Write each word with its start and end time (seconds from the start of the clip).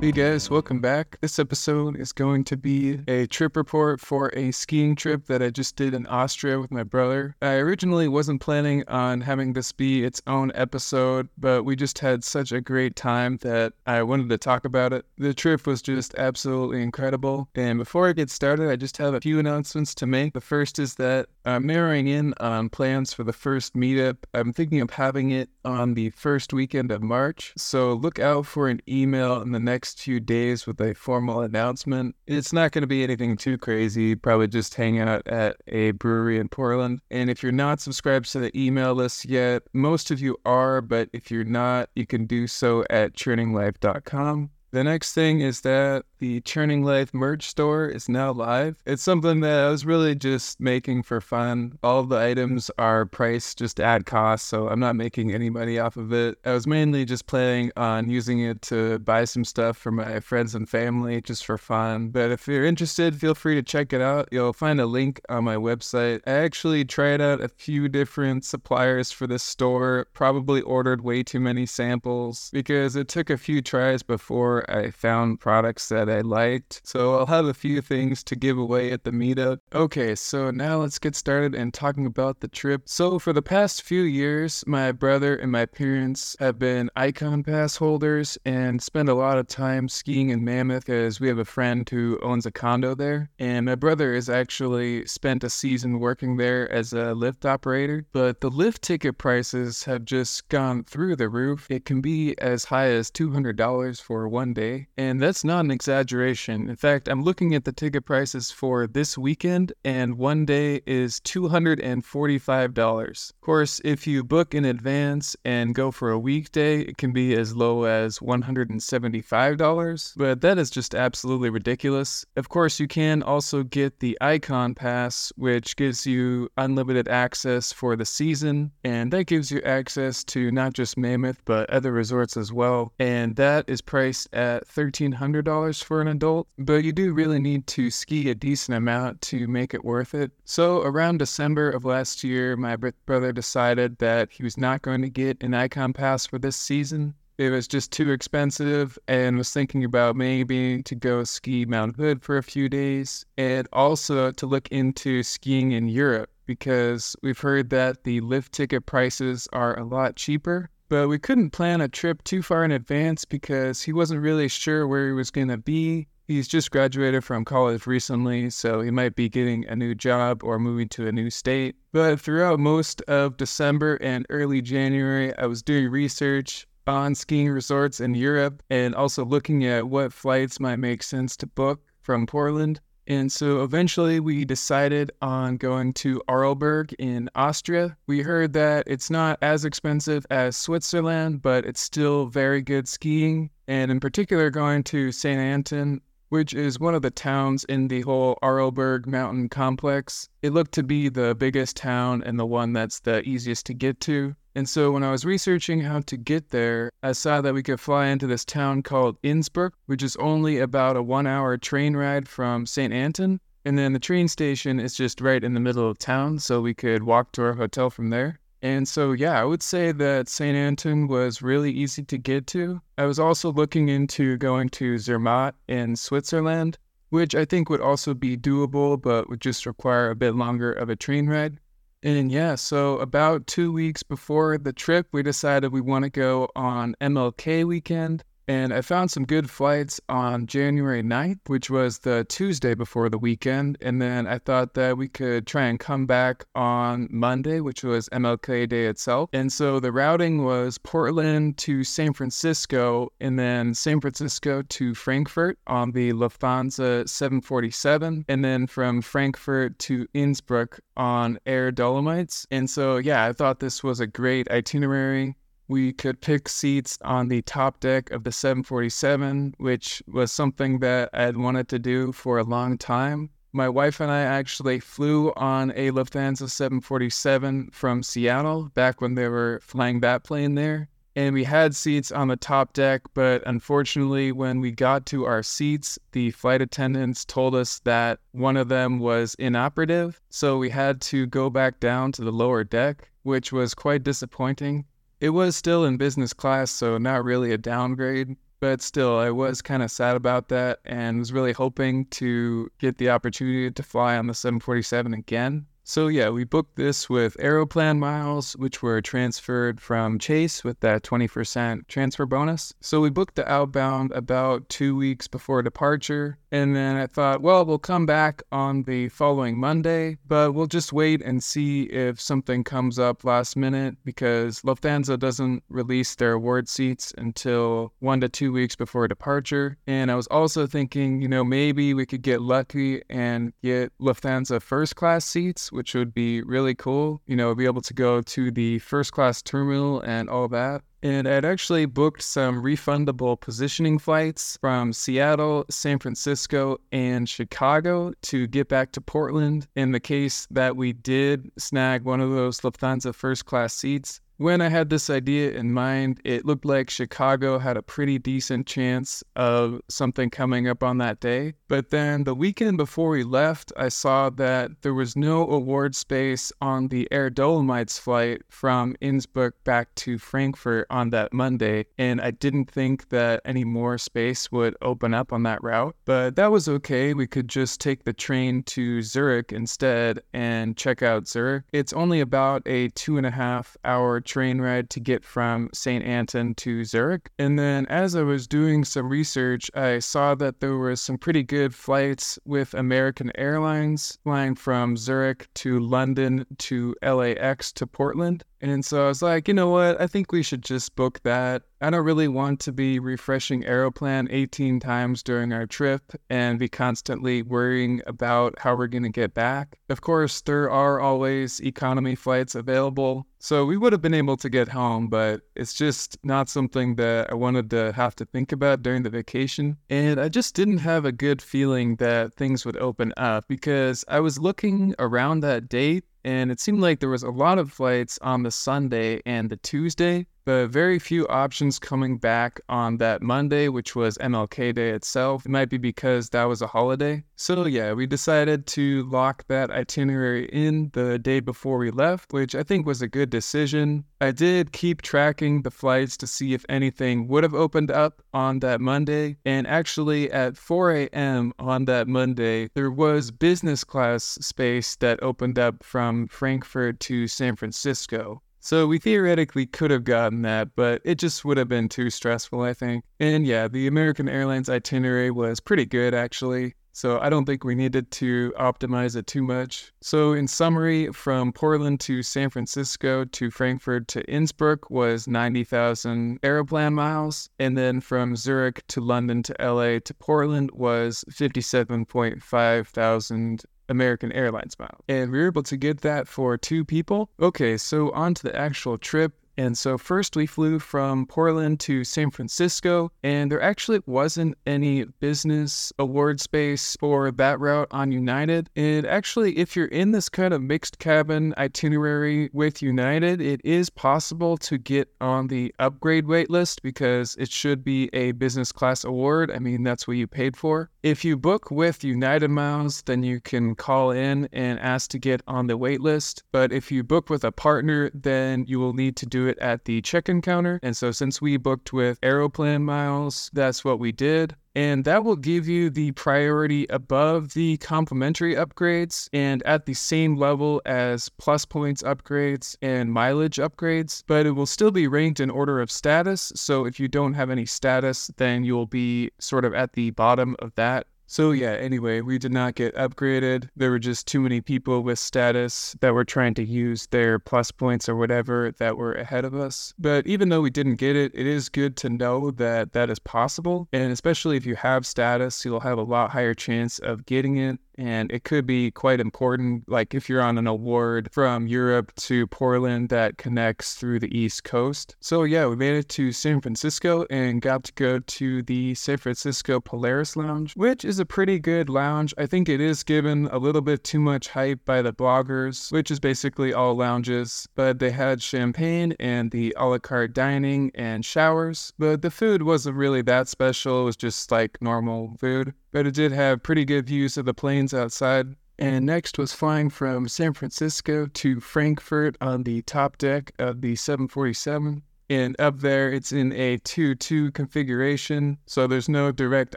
Hey 0.00 0.12
guys, 0.12 0.48
welcome 0.48 0.78
back. 0.80 1.18
This 1.20 1.40
episode 1.40 1.98
is 1.98 2.12
going 2.12 2.44
to 2.44 2.56
be 2.56 3.00
a 3.08 3.26
trip 3.26 3.56
report 3.56 4.00
for 4.00 4.28
a 4.36 4.52
skiing 4.52 4.94
trip 4.94 5.26
that 5.26 5.42
I 5.42 5.50
just 5.50 5.74
did 5.74 5.92
in 5.92 6.06
Austria 6.06 6.60
with 6.60 6.70
my 6.70 6.84
brother. 6.84 7.34
I 7.42 7.54
originally 7.54 8.06
wasn't 8.06 8.40
planning 8.40 8.84
on 8.86 9.20
having 9.20 9.54
this 9.54 9.72
be 9.72 10.04
its 10.04 10.22
own 10.28 10.52
episode, 10.54 11.28
but 11.36 11.64
we 11.64 11.74
just 11.74 11.98
had 11.98 12.22
such 12.22 12.52
a 12.52 12.60
great 12.60 12.94
time 12.94 13.38
that 13.38 13.72
I 13.88 14.04
wanted 14.04 14.28
to 14.28 14.38
talk 14.38 14.64
about 14.64 14.92
it. 14.92 15.04
The 15.16 15.34
trip 15.34 15.66
was 15.66 15.82
just 15.82 16.14
absolutely 16.14 16.80
incredible. 16.80 17.48
And 17.56 17.76
before 17.76 18.08
I 18.08 18.12
get 18.12 18.30
started, 18.30 18.70
I 18.70 18.76
just 18.76 18.98
have 18.98 19.14
a 19.14 19.20
few 19.20 19.40
announcements 19.40 19.96
to 19.96 20.06
make. 20.06 20.32
The 20.32 20.40
first 20.40 20.78
is 20.78 20.94
that 20.94 21.26
Uh, 21.48 21.52
I'm 21.52 21.66
narrowing 21.66 22.08
in 22.08 22.34
on 22.40 22.68
plans 22.68 23.12
for 23.12 23.24
the 23.24 23.32
first 23.32 23.74
meetup. 23.74 24.18
I'm 24.34 24.52
thinking 24.52 24.80
of 24.80 24.90
having 24.90 25.30
it 25.30 25.48
on 25.64 25.94
the 25.94 26.10
first 26.10 26.52
weekend 26.52 26.92
of 26.92 27.02
March, 27.02 27.52
so 27.56 27.94
look 27.94 28.18
out 28.18 28.46
for 28.46 28.68
an 28.68 28.80
email 28.88 29.40
in 29.40 29.52
the 29.52 29.58
next 29.58 29.78
next 29.78 30.00
few 30.00 30.18
days 30.18 30.66
with 30.66 30.80
a 30.80 30.92
formal 30.92 31.40
announcement. 31.40 32.14
It's 32.26 32.52
not 32.52 32.72
going 32.72 32.82
to 32.82 32.88
be 32.88 33.04
anything 33.04 33.36
too 33.36 33.56
crazy, 33.56 34.16
probably 34.16 34.48
just 34.48 34.74
hang 34.74 34.98
out 34.98 35.26
at 35.28 35.56
a 35.68 35.92
brewery 35.92 36.38
in 36.38 36.48
Portland. 36.48 37.00
And 37.10 37.30
if 37.30 37.42
you're 37.42 37.52
not 37.52 37.80
subscribed 37.80 38.30
to 38.32 38.40
the 38.40 38.50
email 38.60 38.92
list 38.92 39.24
yet, 39.24 39.62
most 39.72 40.10
of 40.10 40.20
you 40.20 40.36
are, 40.44 40.80
but 40.80 41.08
if 41.12 41.30
you're 41.30 41.44
not, 41.44 41.90
you 41.94 42.06
can 42.06 42.26
do 42.26 42.46
so 42.46 42.84
at 42.90 43.14
churninglife.com. 43.14 44.50
The 44.70 44.84
next 44.84 45.14
thing 45.14 45.40
is 45.40 45.62
that 45.62 46.04
the 46.18 46.40
Churning 46.40 46.82
Life 46.82 47.14
merch 47.14 47.48
store 47.48 47.86
is 47.86 48.08
now 48.08 48.32
live. 48.32 48.76
It's 48.86 49.02
something 49.02 49.40
that 49.40 49.66
I 49.66 49.70
was 49.70 49.86
really 49.86 50.14
just 50.14 50.60
making 50.60 51.04
for 51.04 51.20
fun. 51.20 51.78
All 51.82 52.02
the 52.02 52.18
items 52.18 52.70
are 52.78 53.06
priced 53.06 53.58
just 53.58 53.80
at 53.80 54.06
cost, 54.06 54.46
so 54.46 54.68
I'm 54.68 54.80
not 54.80 54.96
making 54.96 55.32
any 55.32 55.50
money 55.50 55.78
off 55.78 55.96
of 55.96 56.12
it. 56.12 56.38
I 56.44 56.52
was 56.52 56.66
mainly 56.66 57.04
just 57.04 57.26
planning 57.26 57.70
on 57.76 58.08
using 58.08 58.40
it 58.40 58.62
to 58.62 58.98
buy 59.00 59.24
some 59.24 59.44
stuff 59.44 59.76
for 59.76 59.90
my 59.90 60.20
friends 60.20 60.54
and 60.54 60.68
family 60.68 61.20
just 61.20 61.44
for 61.44 61.58
fun. 61.58 62.08
But 62.08 62.30
if 62.30 62.48
you're 62.48 62.64
interested, 62.64 63.14
feel 63.14 63.34
free 63.34 63.54
to 63.54 63.62
check 63.62 63.92
it 63.92 64.00
out. 64.00 64.28
You'll 64.32 64.52
find 64.52 64.80
a 64.80 64.86
link 64.86 65.20
on 65.28 65.44
my 65.44 65.56
website. 65.56 66.20
I 66.26 66.32
actually 66.32 66.84
tried 66.84 67.20
out 67.20 67.40
a 67.40 67.48
few 67.48 67.88
different 67.88 68.44
suppliers 68.44 69.12
for 69.12 69.26
this 69.26 69.42
store, 69.42 70.06
probably 70.14 70.62
ordered 70.62 71.02
way 71.02 71.22
too 71.22 71.40
many 71.40 71.66
samples 71.66 72.50
because 72.52 72.96
it 72.96 73.08
took 73.08 73.30
a 73.30 73.38
few 73.38 73.62
tries 73.62 74.02
before 74.02 74.68
I 74.70 74.90
found 74.90 75.40
products 75.40 75.88
that 75.88 76.07
that 76.08 76.18
I 76.18 76.20
liked. 76.22 76.80
So 76.84 77.14
I'll 77.14 77.26
have 77.26 77.46
a 77.46 77.54
few 77.54 77.80
things 77.80 78.24
to 78.24 78.36
give 78.36 78.58
away 78.58 78.90
at 78.92 79.04
the 79.04 79.10
meetup. 79.10 79.58
Okay, 79.74 80.14
so 80.14 80.50
now 80.50 80.78
let's 80.78 80.98
get 80.98 81.14
started 81.14 81.54
and 81.54 81.72
talking 81.72 82.06
about 82.06 82.40
the 82.40 82.48
trip. 82.48 82.82
So 82.86 83.18
for 83.18 83.32
the 83.32 83.42
past 83.42 83.82
few 83.82 84.02
years, 84.02 84.64
my 84.66 84.92
brother 84.92 85.36
and 85.36 85.52
my 85.52 85.66
parents 85.66 86.36
have 86.40 86.58
been 86.58 86.90
Icon 86.96 87.42
Pass 87.42 87.76
holders 87.76 88.38
and 88.44 88.82
spend 88.82 89.08
a 89.08 89.14
lot 89.14 89.38
of 89.38 89.46
time 89.46 89.88
skiing 89.88 90.30
in 90.30 90.44
Mammoth 90.44 90.88
as 90.88 91.20
we 91.20 91.28
have 91.28 91.38
a 91.38 91.44
friend 91.44 91.88
who 91.88 92.18
owns 92.22 92.46
a 92.46 92.50
condo 92.50 92.94
there. 92.94 93.30
And 93.38 93.66
my 93.66 93.74
brother 93.74 94.14
has 94.14 94.28
actually 94.28 95.06
spent 95.06 95.44
a 95.44 95.50
season 95.50 96.00
working 96.00 96.36
there 96.36 96.70
as 96.72 96.92
a 96.92 97.14
lift 97.14 97.44
operator. 97.44 98.06
But 98.12 98.40
the 98.40 98.50
lift 98.50 98.82
ticket 98.82 99.18
prices 99.18 99.84
have 99.84 100.04
just 100.04 100.48
gone 100.48 100.84
through 100.84 101.16
the 101.16 101.28
roof. 101.28 101.66
It 101.70 101.84
can 101.84 102.00
be 102.00 102.36
as 102.38 102.64
high 102.64 102.88
as 102.88 103.10
$200 103.10 104.00
for 104.00 104.28
one 104.28 104.54
day. 104.54 104.88
And 104.96 105.20
that's 105.20 105.44
not 105.44 105.64
an 105.64 105.70
exaggeration 105.70 105.97
exaggeration. 105.98 106.70
In 106.70 106.76
fact, 106.76 107.08
I'm 107.08 107.24
looking 107.24 107.56
at 107.56 107.64
the 107.64 107.72
ticket 107.72 108.04
prices 108.04 108.52
for 108.52 108.86
this 108.86 109.18
weekend, 109.18 109.72
and 109.84 110.16
one 110.16 110.44
day 110.44 110.80
is 110.86 111.18
$245. 111.20 113.30
Of 113.30 113.40
course, 113.40 113.80
if 113.84 114.06
you 114.06 114.22
book 114.22 114.54
in 114.54 114.64
advance 114.64 115.34
and 115.44 115.74
go 115.74 115.90
for 115.90 116.12
a 116.12 116.18
weekday, 116.18 116.82
it 116.82 116.98
can 116.98 117.12
be 117.12 117.34
as 117.34 117.56
low 117.56 117.82
as 117.82 118.20
$175, 118.20 120.12
but 120.16 120.40
that 120.40 120.56
is 120.56 120.70
just 120.70 120.94
absolutely 120.94 121.50
ridiculous. 121.50 122.24
Of 122.36 122.48
course, 122.48 122.78
you 122.78 122.86
can 122.86 123.24
also 123.24 123.64
get 123.64 123.98
the 123.98 124.16
Icon 124.20 124.76
Pass, 124.76 125.32
which 125.34 125.74
gives 125.74 126.06
you 126.06 126.48
unlimited 126.56 127.08
access 127.08 127.72
for 127.72 127.96
the 127.96 128.06
season, 128.06 128.70
and 128.84 129.12
that 129.12 129.24
gives 129.24 129.50
you 129.50 129.60
access 129.62 130.22
to 130.24 130.52
not 130.52 130.74
just 130.74 130.96
Mammoth, 130.96 131.44
but 131.44 131.68
other 131.70 131.90
resorts 131.90 132.36
as 132.36 132.52
well. 132.52 132.92
And 133.00 133.34
that 133.34 133.68
is 133.68 133.80
priced 133.80 134.32
at 134.32 134.68
$1,300 134.68 135.87
for 135.88 136.02
an 136.02 136.08
adult, 136.08 136.46
but 136.58 136.84
you 136.84 136.92
do 136.92 137.14
really 137.14 137.40
need 137.40 137.66
to 137.66 137.90
ski 137.90 138.28
a 138.28 138.34
decent 138.34 138.76
amount 138.76 139.22
to 139.22 139.48
make 139.48 139.72
it 139.72 139.82
worth 139.82 140.14
it. 140.14 140.30
So, 140.44 140.82
around 140.82 141.16
December 141.16 141.70
of 141.70 141.86
last 141.86 142.22
year, 142.22 142.58
my 142.58 142.76
brother 142.76 143.32
decided 143.32 143.96
that 143.96 144.30
he 144.30 144.42
was 144.42 144.58
not 144.58 144.82
going 144.82 145.00
to 145.00 145.08
get 145.08 145.42
an 145.42 145.54
Icon 145.54 145.94
Pass 145.94 146.26
for 146.26 146.38
this 146.38 146.56
season. 146.56 147.14
It 147.38 147.48
was 147.48 147.66
just 147.66 147.90
too 147.90 148.12
expensive 148.12 148.98
and 149.08 149.38
was 149.38 149.50
thinking 149.50 149.82
about 149.82 150.14
maybe 150.14 150.82
to 150.82 150.94
go 150.94 151.24
ski 151.24 151.64
Mount 151.64 151.96
Hood 151.96 152.22
for 152.22 152.36
a 152.36 152.42
few 152.42 152.68
days 152.68 153.24
and 153.38 153.66
also 153.72 154.30
to 154.30 154.46
look 154.46 154.68
into 154.68 155.22
skiing 155.22 155.72
in 155.72 155.88
Europe 155.88 156.28
because 156.44 157.16
we've 157.22 157.40
heard 157.40 157.70
that 157.70 158.04
the 158.04 158.20
lift 158.20 158.52
ticket 158.52 158.84
prices 158.84 159.48
are 159.54 159.78
a 159.78 159.84
lot 159.84 160.16
cheaper 160.16 160.68
but 160.88 161.08
we 161.08 161.18
couldn't 161.18 161.50
plan 161.50 161.80
a 161.80 161.88
trip 161.88 162.22
too 162.24 162.42
far 162.42 162.64
in 162.64 162.72
advance 162.72 163.24
because 163.24 163.82
he 163.82 163.92
wasn't 163.92 164.20
really 164.20 164.48
sure 164.48 164.86
where 164.86 165.06
he 165.06 165.12
was 165.12 165.30
going 165.30 165.48
to 165.48 165.58
be. 165.58 166.06
He's 166.26 166.48
just 166.48 166.70
graduated 166.70 167.24
from 167.24 167.44
college 167.44 167.86
recently, 167.86 168.50
so 168.50 168.80
he 168.80 168.90
might 168.90 169.16
be 169.16 169.28
getting 169.28 169.66
a 169.66 169.76
new 169.76 169.94
job 169.94 170.44
or 170.44 170.58
moving 170.58 170.88
to 170.90 171.06
a 171.06 171.12
new 171.12 171.30
state. 171.30 171.76
But 171.92 172.20
throughout 172.20 172.60
most 172.60 173.00
of 173.02 173.36
December 173.38 173.96
and 174.02 174.26
early 174.28 174.60
January, 174.60 175.34
I 175.38 175.46
was 175.46 175.62
doing 175.62 175.90
research 175.90 176.66
on 176.86 177.14
skiing 177.14 177.50
resorts 177.50 178.00
in 178.00 178.14
Europe 178.14 178.62
and 178.70 178.94
also 178.94 179.24
looking 179.24 179.64
at 179.66 179.88
what 179.88 180.12
flights 180.12 180.60
might 180.60 180.76
make 180.76 181.02
sense 181.02 181.36
to 181.38 181.46
book 181.46 181.80
from 182.00 182.26
Portland. 182.26 182.80
And 183.08 183.32
so 183.32 183.62
eventually 183.62 184.20
we 184.20 184.44
decided 184.44 185.10
on 185.22 185.56
going 185.56 185.94
to 185.94 186.22
Arlberg 186.28 186.94
in 186.98 187.30
Austria. 187.34 187.96
We 188.06 188.20
heard 188.20 188.52
that 188.52 188.84
it's 188.86 189.08
not 189.08 189.38
as 189.40 189.64
expensive 189.64 190.26
as 190.28 190.58
Switzerland, 190.58 191.40
but 191.40 191.64
it's 191.64 191.80
still 191.80 192.26
very 192.26 192.60
good 192.60 192.86
skiing. 192.86 193.48
And 193.66 193.90
in 193.90 193.98
particular, 193.98 194.50
going 194.50 194.84
to 194.84 195.10
St. 195.10 195.40
Anton, 195.40 196.02
which 196.28 196.52
is 196.52 196.78
one 196.78 196.94
of 196.94 197.00
the 197.00 197.10
towns 197.10 197.64
in 197.64 197.88
the 197.88 198.02
whole 198.02 198.38
Arlberg 198.42 199.06
mountain 199.06 199.48
complex. 199.48 200.28
It 200.42 200.52
looked 200.52 200.72
to 200.72 200.82
be 200.82 201.08
the 201.08 201.34
biggest 201.34 201.78
town 201.78 202.22
and 202.24 202.38
the 202.38 202.44
one 202.44 202.74
that's 202.74 203.00
the 203.00 203.26
easiest 203.26 203.64
to 203.66 203.74
get 203.74 204.00
to. 204.00 204.36
And 204.58 204.68
so 204.68 204.90
when 204.90 205.04
I 205.04 205.12
was 205.12 205.24
researching 205.24 205.82
how 205.82 206.00
to 206.00 206.16
get 206.16 206.48
there, 206.48 206.90
I 207.04 207.12
saw 207.12 207.40
that 207.40 207.54
we 207.54 207.62
could 207.62 207.78
fly 207.78 208.06
into 208.06 208.26
this 208.26 208.44
town 208.44 208.82
called 208.82 209.16
Innsbruck, 209.22 209.72
which 209.86 210.02
is 210.02 210.16
only 210.16 210.58
about 210.58 210.96
a 210.96 211.02
one 211.02 211.28
hour 211.28 211.56
train 211.56 211.94
ride 211.94 212.28
from 212.28 212.66
St. 212.66 212.92
Anton. 212.92 213.38
And 213.64 213.78
then 213.78 213.92
the 213.92 214.00
train 214.00 214.26
station 214.26 214.80
is 214.80 214.96
just 214.96 215.20
right 215.20 215.44
in 215.44 215.54
the 215.54 215.60
middle 215.60 215.88
of 215.88 215.96
town, 215.96 216.40
so 216.40 216.60
we 216.60 216.74
could 216.74 217.04
walk 217.04 217.30
to 217.32 217.42
our 217.42 217.52
hotel 217.52 217.88
from 217.88 218.10
there. 218.10 218.40
And 218.60 218.88
so, 218.88 219.12
yeah, 219.12 219.40
I 219.40 219.44
would 219.44 219.62
say 219.62 219.92
that 219.92 220.28
St. 220.28 220.56
Anton 220.56 221.06
was 221.06 221.40
really 221.40 221.70
easy 221.70 222.02
to 222.02 222.18
get 222.18 222.48
to. 222.48 222.80
I 222.98 223.04
was 223.04 223.20
also 223.20 223.52
looking 223.52 223.88
into 223.88 224.38
going 224.38 224.70
to 224.70 224.98
Zermatt 224.98 225.54
in 225.68 225.94
Switzerland, 225.94 226.78
which 227.10 227.36
I 227.36 227.44
think 227.44 227.70
would 227.70 227.80
also 227.80 228.12
be 228.12 228.36
doable, 228.36 229.00
but 229.00 229.30
would 229.30 229.40
just 229.40 229.66
require 229.66 230.10
a 230.10 230.16
bit 230.16 230.34
longer 230.34 230.72
of 230.72 230.88
a 230.88 230.96
train 230.96 231.28
ride. 231.28 231.58
And 232.02 232.30
yeah, 232.30 232.54
so 232.54 232.98
about 232.98 233.46
two 233.48 233.72
weeks 233.72 234.04
before 234.04 234.56
the 234.56 234.72
trip, 234.72 235.08
we 235.10 235.22
decided 235.22 235.72
we 235.72 235.80
want 235.80 236.04
to 236.04 236.10
go 236.10 236.48
on 236.54 236.94
MLK 237.00 237.64
weekend. 237.66 238.22
And 238.48 238.72
I 238.72 238.80
found 238.80 239.10
some 239.10 239.26
good 239.26 239.50
flights 239.50 240.00
on 240.08 240.46
January 240.46 241.02
9th, 241.02 241.40
which 241.48 241.68
was 241.68 241.98
the 241.98 242.24
Tuesday 242.30 242.74
before 242.74 243.10
the 243.10 243.18
weekend. 243.18 243.76
And 243.82 244.00
then 244.00 244.26
I 244.26 244.38
thought 244.38 244.72
that 244.72 244.96
we 244.96 245.06
could 245.06 245.46
try 245.46 245.66
and 245.66 245.78
come 245.78 246.06
back 246.06 246.46
on 246.54 247.08
Monday, 247.10 247.60
which 247.60 247.84
was 247.84 248.08
MLK 248.08 248.66
Day 248.66 248.86
itself. 248.86 249.28
And 249.34 249.52
so 249.52 249.80
the 249.80 249.92
routing 249.92 250.44
was 250.44 250.78
Portland 250.78 251.58
to 251.58 251.84
San 251.84 252.14
Francisco, 252.14 253.12
and 253.20 253.38
then 253.38 253.74
San 253.74 254.00
Francisco 254.00 254.62
to 254.62 254.94
Frankfurt 254.94 255.58
on 255.66 255.92
the 255.92 256.14
Lufthansa 256.14 257.06
747, 257.06 258.24
and 258.28 258.44
then 258.44 258.66
from 258.66 259.02
Frankfurt 259.02 259.78
to 259.80 260.06
Innsbruck 260.14 260.80
on 260.96 261.38
Air 261.44 261.70
Dolomites. 261.70 262.46
And 262.50 262.70
so, 262.70 262.96
yeah, 262.96 263.24
I 263.24 263.34
thought 263.34 263.60
this 263.60 263.84
was 263.84 264.00
a 264.00 264.06
great 264.06 264.50
itinerary 264.50 265.36
we 265.68 265.92
could 265.92 266.20
pick 266.20 266.48
seats 266.48 266.98
on 267.02 267.28
the 267.28 267.42
top 267.42 267.78
deck 267.80 268.10
of 268.10 268.24
the 268.24 268.32
747, 268.32 269.54
which 269.58 270.02
was 270.08 270.32
something 270.32 270.78
that 270.78 271.10
I 271.12 271.22
had 271.22 271.36
wanted 271.36 271.68
to 271.68 271.78
do 271.78 272.12
for 272.12 272.38
a 272.38 272.44
long 272.44 272.78
time. 272.78 273.30
My 273.52 273.68
wife 273.68 274.00
and 274.00 274.10
I 274.10 274.20
actually 274.20 274.80
flew 274.80 275.32
on 275.36 275.72
a 275.76 275.90
Lufthansa 275.90 276.50
747 276.50 277.70
from 277.70 278.02
Seattle 278.02 278.70
back 278.74 279.00
when 279.00 279.14
they 279.14 279.28
were 279.28 279.60
flying 279.62 280.00
that 280.00 280.24
plane 280.24 280.54
there. 280.54 280.88
And 281.16 281.34
we 281.34 281.44
had 281.44 281.74
seats 281.74 282.12
on 282.12 282.28
the 282.28 282.36
top 282.36 282.72
deck, 282.74 283.02
but 283.12 283.42
unfortunately, 283.44 284.30
when 284.32 284.60
we 284.60 284.70
got 284.70 285.04
to 285.06 285.24
our 285.24 285.42
seats, 285.42 285.98
the 286.12 286.30
flight 286.30 286.62
attendants 286.62 287.24
told 287.24 287.54
us 287.54 287.80
that 287.80 288.20
one 288.32 288.56
of 288.56 288.68
them 288.68 289.00
was 289.00 289.34
inoperative. 289.38 290.20
So 290.28 290.58
we 290.58 290.70
had 290.70 291.00
to 291.02 291.26
go 291.26 291.50
back 291.50 291.80
down 291.80 292.12
to 292.12 292.22
the 292.22 292.30
lower 292.30 292.62
deck, 292.62 293.10
which 293.22 293.52
was 293.52 293.74
quite 293.74 294.04
disappointing. 294.04 294.84
It 295.20 295.30
was 295.30 295.56
still 295.56 295.84
in 295.84 295.96
business 295.96 296.32
class, 296.32 296.70
so 296.70 296.96
not 296.96 297.24
really 297.24 297.52
a 297.52 297.58
downgrade. 297.58 298.36
But 298.60 298.82
still, 298.82 299.18
I 299.18 299.30
was 299.30 299.62
kind 299.62 299.82
of 299.82 299.90
sad 299.90 300.16
about 300.16 300.48
that 300.48 300.80
and 300.84 301.18
was 301.18 301.32
really 301.32 301.52
hoping 301.52 302.06
to 302.06 302.70
get 302.78 302.98
the 302.98 303.10
opportunity 303.10 303.70
to 303.70 303.82
fly 303.82 304.16
on 304.16 304.26
the 304.26 304.34
747 304.34 305.14
again. 305.14 305.66
So 305.84 306.08
yeah, 306.08 306.28
we 306.28 306.44
booked 306.44 306.76
this 306.76 307.08
with 307.08 307.34
Aeroplan 307.40 307.98
miles, 307.98 308.52
which 308.56 308.82
were 308.82 309.00
transferred 309.00 309.80
from 309.80 310.18
Chase 310.18 310.62
with 310.62 310.78
that 310.80 311.02
20% 311.02 311.88
transfer 311.88 312.26
bonus. 312.26 312.74
So 312.82 313.00
we 313.00 313.08
booked 313.08 313.36
the 313.36 313.50
outbound 313.50 314.12
about 314.12 314.68
two 314.68 314.94
weeks 314.94 315.28
before 315.28 315.62
departure. 315.62 316.36
And 316.50 316.74
then 316.74 316.96
I 316.96 317.06
thought, 317.06 317.42
well, 317.42 317.64
we'll 317.64 317.78
come 317.78 318.06
back 318.06 318.42
on 318.52 318.82
the 318.84 319.08
following 319.10 319.58
Monday, 319.58 320.16
but 320.26 320.52
we'll 320.52 320.66
just 320.66 320.92
wait 320.92 321.22
and 321.22 321.42
see 321.42 321.84
if 321.84 322.20
something 322.20 322.64
comes 322.64 322.98
up 322.98 323.24
last 323.24 323.56
minute 323.56 323.96
because 324.04 324.62
Lufthansa 324.62 325.18
doesn't 325.18 325.62
release 325.68 326.14
their 326.14 326.32
award 326.32 326.68
seats 326.68 327.12
until 327.18 327.92
one 328.00 328.20
to 328.20 328.28
two 328.28 328.52
weeks 328.52 328.76
before 328.76 329.08
departure. 329.08 329.76
And 329.86 330.10
I 330.10 330.14
was 330.14 330.26
also 330.28 330.66
thinking, 330.66 331.20
you 331.22 331.28
know, 331.28 331.44
maybe 331.44 331.94
we 331.94 332.06
could 332.06 332.22
get 332.22 332.40
lucky 332.40 333.02
and 333.08 333.52
get 333.62 333.92
Lufthansa 334.00 334.62
first 334.62 334.96
class 334.96 335.24
seats 335.24 335.68
which 335.72 335.94
would 335.94 336.12
be 336.14 336.42
really 336.42 336.74
cool. 336.74 337.20
You 337.26 337.36
know, 337.36 337.54
be 337.54 337.64
able 337.64 337.82
to 337.82 337.94
go 337.94 338.20
to 338.20 338.50
the 338.50 338.78
first 338.80 339.12
class 339.12 339.42
terminal 339.42 340.00
and 340.00 340.28
all 340.28 340.48
that. 340.48 340.82
And 341.02 341.28
I'd 341.28 341.44
actually 341.44 341.86
booked 341.86 342.22
some 342.22 342.60
refundable 342.60 343.40
positioning 343.40 343.98
flights 343.98 344.58
from 344.60 344.92
Seattle, 344.92 345.64
San 345.70 346.00
Francisco, 346.00 346.78
and 346.90 347.28
Chicago 347.28 348.12
to 348.22 348.48
get 348.48 348.68
back 348.68 348.90
to 348.92 349.00
Portland 349.00 349.68
in 349.76 349.92
the 349.92 350.00
case 350.00 350.48
that 350.50 350.76
we 350.76 350.92
did 350.92 351.50
snag 351.56 352.02
one 352.02 352.20
of 352.20 352.30
those 352.30 352.60
Lufthansa 352.60 353.14
first 353.14 353.46
class 353.46 353.74
seats. 353.74 354.20
When 354.38 354.60
I 354.60 354.68
had 354.68 354.88
this 354.88 355.10
idea 355.10 355.50
in 355.50 355.72
mind, 355.72 356.20
it 356.24 356.46
looked 356.46 356.64
like 356.64 356.90
Chicago 356.90 357.58
had 357.58 357.76
a 357.76 357.82
pretty 357.82 358.20
decent 358.20 358.68
chance 358.68 359.24
of 359.34 359.80
something 359.88 360.30
coming 360.30 360.68
up 360.68 360.84
on 360.84 360.98
that 360.98 361.18
day. 361.18 361.54
But 361.66 361.90
then 361.90 362.22
the 362.22 362.36
weekend 362.36 362.76
before 362.76 363.10
we 363.10 363.24
left, 363.24 363.72
I 363.76 363.88
saw 363.88 364.30
that 364.30 364.70
there 364.82 364.94
was 364.94 365.16
no 365.16 365.50
award 365.50 365.96
space 365.96 366.52
on 366.60 366.86
the 366.86 367.08
Air 367.10 367.30
Dolomites 367.30 367.98
flight 367.98 368.42
from 368.48 368.94
Innsbruck 369.00 369.54
back 369.64 369.92
to 369.96 370.18
Frankfurt 370.18 370.86
on 370.88 371.10
that 371.10 371.32
Monday. 371.32 371.86
And 371.98 372.20
I 372.20 372.30
didn't 372.30 372.70
think 372.70 373.08
that 373.08 373.40
any 373.44 373.64
more 373.64 373.98
space 373.98 374.52
would 374.52 374.76
open 374.82 375.14
up 375.14 375.32
on 375.32 375.42
that 375.42 375.64
route. 375.64 375.96
But 376.04 376.36
that 376.36 376.52
was 376.52 376.68
okay. 376.68 377.12
We 377.12 377.26
could 377.26 377.48
just 377.48 377.80
take 377.80 378.04
the 378.04 378.12
train 378.12 378.62
to 378.64 379.02
Zurich 379.02 379.52
instead 379.52 380.20
and 380.32 380.76
check 380.76 381.02
out 381.02 381.26
Zurich. 381.26 381.64
It's 381.72 381.92
only 381.92 382.20
about 382.20 382.62
a 382.66 382.86
two 382.90 383.16
and 383.16 383.26
a 383.26 383.32
half 383.32 383.76
hour 383.84 384.20
train 384.28 384.60
ride 384.60 384.90
to 384.90 385.00
get 385.00 385.24
from 385.24 385.70
St. 385.72 386.04
Anton 386.04 386.54
to 386.56 386.84
Zurich. 386.84 387.30
And 387.38 387.58
then 387.58 387.86
as 387.86 388.14
I 388.14 388.22
was 388.22 388.46
doing 388.46 388.84
some 388.84 389.08
research, 389.08 389.70
I 389.74 389.98
saw 389.98 390.34
that 390.36 390.60
there 390.60 390.76
were 390.76 390.94
some 390.96 391.18
pretty 391.18 391.42
good 391.42 391.74
flights 391.74 392.38
with 392.44 392.74
American 392.74 393.32
Airlines 393.36 394.18
flying 394.22 394.54
from 394.54 394.96
Zurich 394.96 395.48
to 395.54 395.80
London 395.80 396.46
to 396.58 396.94
LAX 397.02 397.72
to 397.72 397.86
Portland. 397.86 398.44
And 398.60 398.84
so 398.84 399.04
I 399.04 399.08
was 399.08 399.22
like, 399.22 399.48
you 399.48 399.54
know 399.54 399.68
what? 399.68 400.00
I 400.00 400.06
think 400.06 400.32
we 400.32 400.42
should 400.42 400.62
just 400.62 400.96
book 400.96 401.20
that. 401.22 401.62
I 401.80 401.90
don't 401.90 402.04
really 402.04 402.26
want 402.26 402.58
to 402.60 402.72
be 402.72 402.98
refreshing 402.98 403.64
Aeroplan 403.64 404.26
18 404.30 404.80
times 404.80 405.22
during 405.22 405.52
our 405.52 405.64
trip 405.64 406.02
and 406.28 406.58
be 406.58 406.68
constantly 406.68 407.42
worrying 407.42 408.02
about 408.06 408.58
how 408.58 408.74
we're 408.74 408.88
going 408.88 409.04
to 409.04 409.10
get 409.10 409.32
back. 409.32 409.78
Of 409.88 410.00
course, 410.00 410.40
there 410.40 410.68
are 410.70 410.98
always 410.98 411.60
economy 411.60 412.16
flights 412.16 412.56
available, 412.56 413.28
so 413.38 413.64
we 413.64 413.76
would 413.76 413.92
have 413.92 414.02
been 414.02 414.14
able 414.14 414.36
to 414.38 414.50
get 414.50 414.68
home, 414.68 415.06
but 415.06 415.42
it's 415.54 415.74
just 415.74 416.18
not 416.24 416.48
something 416.48 416.96
that 416.96 417.30
I 417.30 417.34
wanted 417.36 417.70
to 417.70 417.92
have 417.92 418.16
to 418.16 418.24
think 418.24 418.50
about 418.50 418.82
during 418.82 419.04
the 419.04 419.10
vacation. 419.10 419.76
And 419.88 420.20
I 420.20 420.28
just 420.28 420.56
didn't 420.56 420.78
have 420.78 421.04
a 421.04 421.12
good 421.12 421.40
feeling 421.40 421.94
that 421.96 422.34
things 422.34 422.66
would 422.66 422.76
open 422.78 423.12
up 423.16 423.44
because 423.46 424.04
I 424.08 424.18
was 424.18 424.40
looking 424.40 424.96
around 424.98 425.40
that 425.40 425.68
date 425.68 426.04
and 426.28 426.50
it 426.50 426.60
seemed 426.60 426.80
like 426.80 427.00
there 427.00 427.08
was 427.08 427.22
a 427.22 427.30
lot 427.30 427.58
of 427.58 427.72
flights 427.72 428.18
on 428.20 428.42
the 428.42 428.50
Sunday 428.50 429.22
and 429.24 429.48
the 429.48 429.56
Tuesday, 429.56 430.26
but 430.44 430.68
very 430.68 430.98
few 430.98 431.26
options 431.28 431.78
coming 431.78 432.18
back 432.18 432.60
on 432.68 432.96
that 432.98 433.22
Monday, 433.22 433.68
which 433.68 433.94
was 433.94 434.18
MLK 434.18 434.74
Day 434.74 434.90
itself. 434.90 435.44
It 435.44 435.50
might 435.50 435.68
be 435.68 435.78
because 435.78 436.30
that 436.30 436.44
was 436.44 436.62
a 436.62 436.66
holiday. 436.66 437.22
So, 437.36 437.66
yeah, 437.66 437.92
we 437.92 438.06
decided 438.06 438.66
to 438.68 439.04
lock 439.10 439.46
that 439.48 439.70
itinerary 439.70 440.46
in 440.46 440.90
the 440.92 441.18
day 441.18 441.40
before 441.40 441.78
we 441.78 441.90
left, 441.90 442.32
which 442.32 442.54
I 442.54 442.62
think 442.62 442.86
was 442.86 443.02
a 443.02 443.08
good 443.08 443.30
decision. 443.30 444.04
I 444.20 444.32
did 444.32 444.72
keep 444.72 445.02
tracking 445.02 445.62
the 445.62 445.70
flights 445.70 446.16
to 446.18 446.26
see 446.26 446.52
if 446.54 446.64
anything 446.68 447.28
would 447.28 447.44
have 447.44 447.54
opened 447.54 447.90
up 447.90 448.22
on 448.34 448.58
that 448.60 448.80
Monday. 448.80 449.36
And 449.44 449.66
actually, 449.66 450.30
at 450.32 450.56
4 450.56 450.92
a.m. 450.92 451.52
on 451.58 451.84
that 451.84 452.08
Monday, 452.08 452.68
there 452.74 452.90
was 452.90 453.30
business 453.30 453.84
class 453.84 454.24
space 454.40 454.96
that 454.96 455.22
opened 455.22 455.58
up 455.58 455.84
from 455.84 456.26
Frankfurt 456.28 456.98
to 457.00 457.28
San 457.28 457.54
Francisco. 457.54 458.42
So 458.60 458.86
we 458.86 458.98
theoretically 458.98 459.66
could 459.66 459.90
have 459.90 460.04
gotten 460.04 460.42
that, 460.42 460.74
but 460.74 461.00
it 461.04 461.18
just 461.18 461.44
would 461.44 461.56
have 461.56 461.68
been 461.68 461.88
too 461.88 462.10
stressful, 462.10 462.62
I 462.62 462.74
think. 462.74 463.04
And 463.20 463.46
yeah, 463.46 463.68
the 463.68 463.86
American 463.86 464.28
Airlines 464.28 464.68
itinerary 464.68 465.30
was 465.30 465.60
pretty 465.60 465.86
good, 465.86 466.14
actually. 466.14 466.74
So 466.98 467.20
I 467.20 467.30
don't 467.30 467.44
think 467.44 467.62
we 467.62 467.76
needed 467.76 468.10
to 468.10 468.52
optimize 468.58 469.14
it 469.14 469.28
too 469.28 469.44
much. 469.44 469.92
So 470.00 470.32
in 470.32 470.48
summary, 470.48 471.12
from 471.12 471.52
Portland 471.52 472.00
to 472.00 472.24
San 472.24 472.50
Francisco 472.50 473.24
to 473.24 473.52
Frankfurt 473.52 474.08
to 474.08 474.28
Innsbruck 474.28 474.90
was 474.90 475.28
90,000 475.28 476.40
Aeroplan 476.42 476.94
miles. 476.94 477.50
And 477.60 477.78
then 477.78 478.00
from 478.00 478.34
Zurich 478.34 478.84
to 478.88 479.00
London 479.00 479.44
to 479.44 479.54
LA 479.60 480.00
to 480.00 480.14
Portland 480.14 480.72
was 480.72 481.24
57.5 481.30 482.86
thousand 482.88 483.62
American 483.88 484.32
Airlines 484.32 484.78
miles. 484.78 485.02
And 485.08 485.30
we 485.30 485.38
were 485.38 485.46
able 485.46 485.62
to 485.64 485.76
get 485.76 486.00
that 486.02 486.28
for 486.28 486.56
two 486.56 486.84
people. 486.84 487.30
Okay, 487.40 487.76
so 487.76 488.10
on 488.12 488.34
to 488.34 488.42
the 488.42 488.56
actual 488.56 488.98
trip. 488.98 489.32
And 489.58 489.76
so, 489.76 489.98
first, 489.98 490.36
we 490.36 490.46
flew 490.46 490.78
from 490.78 491.26
Portland 491.26 491.80
to 491.80 492.04
San 492.04 492.30
Francisco, 492.30 493.10
and 493.24 493.50
there 493.50 493.60
actually 493.60 494.00
wasn't 494.06 494.56
any 494.66 495.02
business 495.18 495.92
award 495.98 496.40
space 496.40 496.96
for 497.00 497.32
that 497.32 497.58
route 497.58 497.88
on 497.90 498.12
United. 498.12 498.70
And 498.76 499.04
actually, 499.04 499.58
if 499.58 499.74
you're 499.74 499.86
in 499.86 500.12
this 500.12 500.28
kind 500.28 500.54
of 500.54 500.62
mixed 500.62 501.00
cabin 501.00 501.54
itinerary 501.58 502.50
with 502.52 502.82
United, 502.82 503.40
it 503.40 503.60
is 503.64 503.90
possible 503.90 504.56
to 504.58 504.78
get 504.78 505.08
on 505.20 505.48
the 505.48 505.74
upgrade 505.80 506.26
waitlist 506.26 506.80
because 506.82 507.34
it 507.34 507.50
should 507.50 507.82
be 507.82 508.08
a 508.12 508.30
business 508.32 508.70
class 508.70 509.02
award. 509.02 509.50
I 509.50 509.58
mean, 509.58 509.82
that's 509.82 510.06
what 510.06 510.18
you 510.18 510.28
paid 510.28 510.56
for. 510.56 510.88
If 511.02 511.24
you 511.24 511.36
book 511.36 511.72
with 511.72 512.04
United 512.04 512.50
Miles, 512.50 513.02
then 513.02 513.24
you 513.24 513.40
can 513.40 513.74
call 513.74 514.12
in 514.12 514.48
and 514.52 514.78
ask 514.78 515.10
to 515.10 515.18
get 515.18 515.42
on 515.48 515.66
the 515.66 515.76
waitlist. 515.76 516.42
But 516.52 516.72
if 516.72 516.92
you 516.92 517.02
book 517.02 517.28
with 517.28 517.42
a 517.42 517.50
partner, 517.50 518.12
then 518.14 518.64
you 518.68 518.78
will 518.78 518.92
need 518.92 519.16
to 519.16 519.26
do 519.26 519.47
it 519.48 519.58
at 519.58 519.84
the 519.84 520.00
check 520.02 520.28
in 520.28 520.42
counter. 520.42 520.78
And 520.82 520.96
so, 520.96 521.10
since 521.10 521.40
we 521.40 521.56
booked 521.56 521.92
with 521.92 522.20
Aeroplan 522.22 522.82
Miles, 522.82 523.50
that's 523.52 523.84
what 523.84 523.98
we 523.98 524.12
did. 524.12 524.54
And 524.74 525.04
that 525.06 525.24
will 525.24 525.34
give 525.34 525.66
you 525.66 525.90
the 525.90 526.12
priority 526.12 526.86
above 526.88 527.54
the 527.54 527.78
complimentary 527.78 528.54
upgrades 528.54 529.28
and 529.32 529.60
at 529.64 529.86
the 529.86 529.94
same 529.94 530.36
level 530.36 530.80
as 530.86 531.28
plus 531.30 531.64
points 531.64 532.02
upgrades 532.04 532.76
and 532.80 533.12
mileage 533.12 533.56
upgrades, 533.56 534.22
but 534.28 534.46
it 534.46 534.52
will 534.52 534.66
still 534.66 534.92
be 534.92 535.08
ranked 535.08 535.40
in 535.40 535.50
order 535.50 535.80
of 535.80 535.90
status. 535.90 536.52
So 536.54 536.86
if 536.86 537.00
you 537.00 537.08
don't 537.08 537.34
have 537.34 537.50
any 537.50 537.66
status, 537.66 538.30
then 538.36 538.62
you'll 538.62 538.86
be 538.86 539.32
sort 539.40 539.64
of 539.64 539.74
at 539.74 539.94
the 539.94 540.10
bottom 540.10 540.54
of 540.60 540.72
that 540.76 541.08
so, 541.30 541.50
yeah, 541.50 541.72
anyway, 541.72 542.22
we 542.22 542.38
did 542.38 542.52
not 542.52 542.74
get 542.74 542.94
upgraded. 542.94 543.68
There 543.76 543.90
were 543.90 543.98
just 543.98 544.26
too 544.26 544.40
many 544.40 544.62
people 544.62 545.02
with 545.02 545.18
status 545.18 545.94
that 546.00 546.14
were 546.14 546.24
trying 546.24 546.54
to 546.54 546.64
use 546.64 547.06
their 547.08 547.38
plus 547.38 547.70
points 547.70 548.08
or 548.08 548.16
whatever 548.16 548.72
that 548.78 548.96
were 548.96 549.12
ahead 549.12 549.44
of 549.44 549.54
us. 549.54 549.92
But 549.98 550.26
even 550.26 550.48
though 550.48 550.62
we 550.62 550.70
didn't 550.70 550.96
get 550.96 551.16
it, 551.16 551.30
it 551.34 551.46
is 551.46 551.68
good 551.68 551.98
to 551.98 552.08
know 552.08 552.50
that 552.52 552.94
that 552.94 553.10
is 553.10 553.18
possible. 553.18 553.88
And 553.92 554.10
especially 554.10 554.56
if 554.56 554.64
you 554.64 554.74
have 554.76 555.04
status, 555.04 555.66
you'll 555.66 555.80
have 555.80 555.98
a 555.98 556.02
lot 556.02 556.30
higher 556.30 556.54
chance 556.54 556.98
of 557.00 557.26
getting 557.26 557.58
it 557.58 557.78
and 557.98 558.30
it 558.30 558.44
could 558.44 558.64
be 558.64 558.90
quite 558.92 559.20
important. 559.20 559.86
Like 559.88 560.14
if 560.14 560.28
you're 560.28 560.40
on 560.40 560.56
an 560.56 560.66
award 560.66 561.28
from 561.32 561.66
Europe 561.66 562.14
to 562.16 562.46
Portland 562.46 563.08
that 563.10 563.36
connects 563.36 563.94
through 563.94 564.20
the 564.20 564.38
East 564.38 564.64
Coast. 564.64 565.16
So, 565.20 565.42
yeah, 565.42 565.66
we 565.66 565.76
made 565.76 565.96
it 565.96 566.08
to 566.10 566.32
San 566.32 566.60
Francisco 566.60 567.26
and 567.28 567.60
got 567.60 567.84
to 567.84 567.92
go 567.94 568.20
to 568.20 568.62
the 568.62 568.94
San 568.94 569.16
Francisco 569.16 569.80
Polaris 569.80 570.36
Lounge, 570.36 570.74
which 570.76 571.04
is 571.04 571.17
a 571.18 571.26
pretty 571.26 571.58
good 571.58 571.88
lounge. 571.88 572.34
I 572.38 572.46
think 572.46 572.68
it 572.68 572.80
is 572.80 573.02
given 573.02 573.46
a 573.48 573.58
little 573.58 573.80
bit 573.80 574.04
too 574.04 574.20
much 574.20 574.48
hype 574.48 574.84
by 574.84 575.02
the 575.02 575.12
bloggers, 575.12 575.90
which 575.92 576.10
is 576.10 576.20
basically 576.20 576.72
all 576.72 576.94
lounges, 576.94 577.68
but 577.74 577.98
they 577.98 578.10
had 578.10 578.42
champagne 578.42 579.14
and 579.18 579.50
the 579.50 579.74
a 579.76 579.86
la 579.86 579.98
carte 579.98 580.32
dining 580.32 580.90
and 580.94 581.24
showers. 581.24 581.92
But 581.98 582.22
the 582.22 582.30
food 582.30 582.62
wasn't 582.62 582.96
really 582.96 583.22
that 583.22 583.48
special, 583.48 584.02
it 584.02 584.04
was 584.04 584.16
just 584.16 584.50
like 584.50 584.80
normal 584.80 585.36
food 585.38 585.74
but 585.92 586.06
it 586.06 586.14
did 586.14 586.32
have 586.32 586.62
pretty 586.62 586.84
good 586.84 587.06
views 587.06 587.36
of 587.36 587.44
the 587.44 587.54
planes 587.54 587.94
outside. 587.94 588.54
And 588.78 589.06
next 589.06 589.38
was 589.38 589.52
flying 589.52 589.90
from 589.90 590.28
San 590.28 590.52
Francisco 590.52 591.26
to 591.26 591.58
Frankfurt 591.58 592.36
on 592.40 592.62
the 592.62 592.82
top 592.82 593.18
deck 593.18 593.50
of 593.58 593.80
the 593.80 593.96
747. 593.96 595.02
And 595.30 595.54
up 595.60 595.80
there, 595.80 596.10
it's 596.10 596.32
in 596.32 596.52
a 596.54 596.78
2 596.78 597.14
2 597.14 597.52
configuration, 597.52 598.56
so 598.66 598.86
there's 598.86 599.10
no 599.10 599.30
direct 599.30 599.76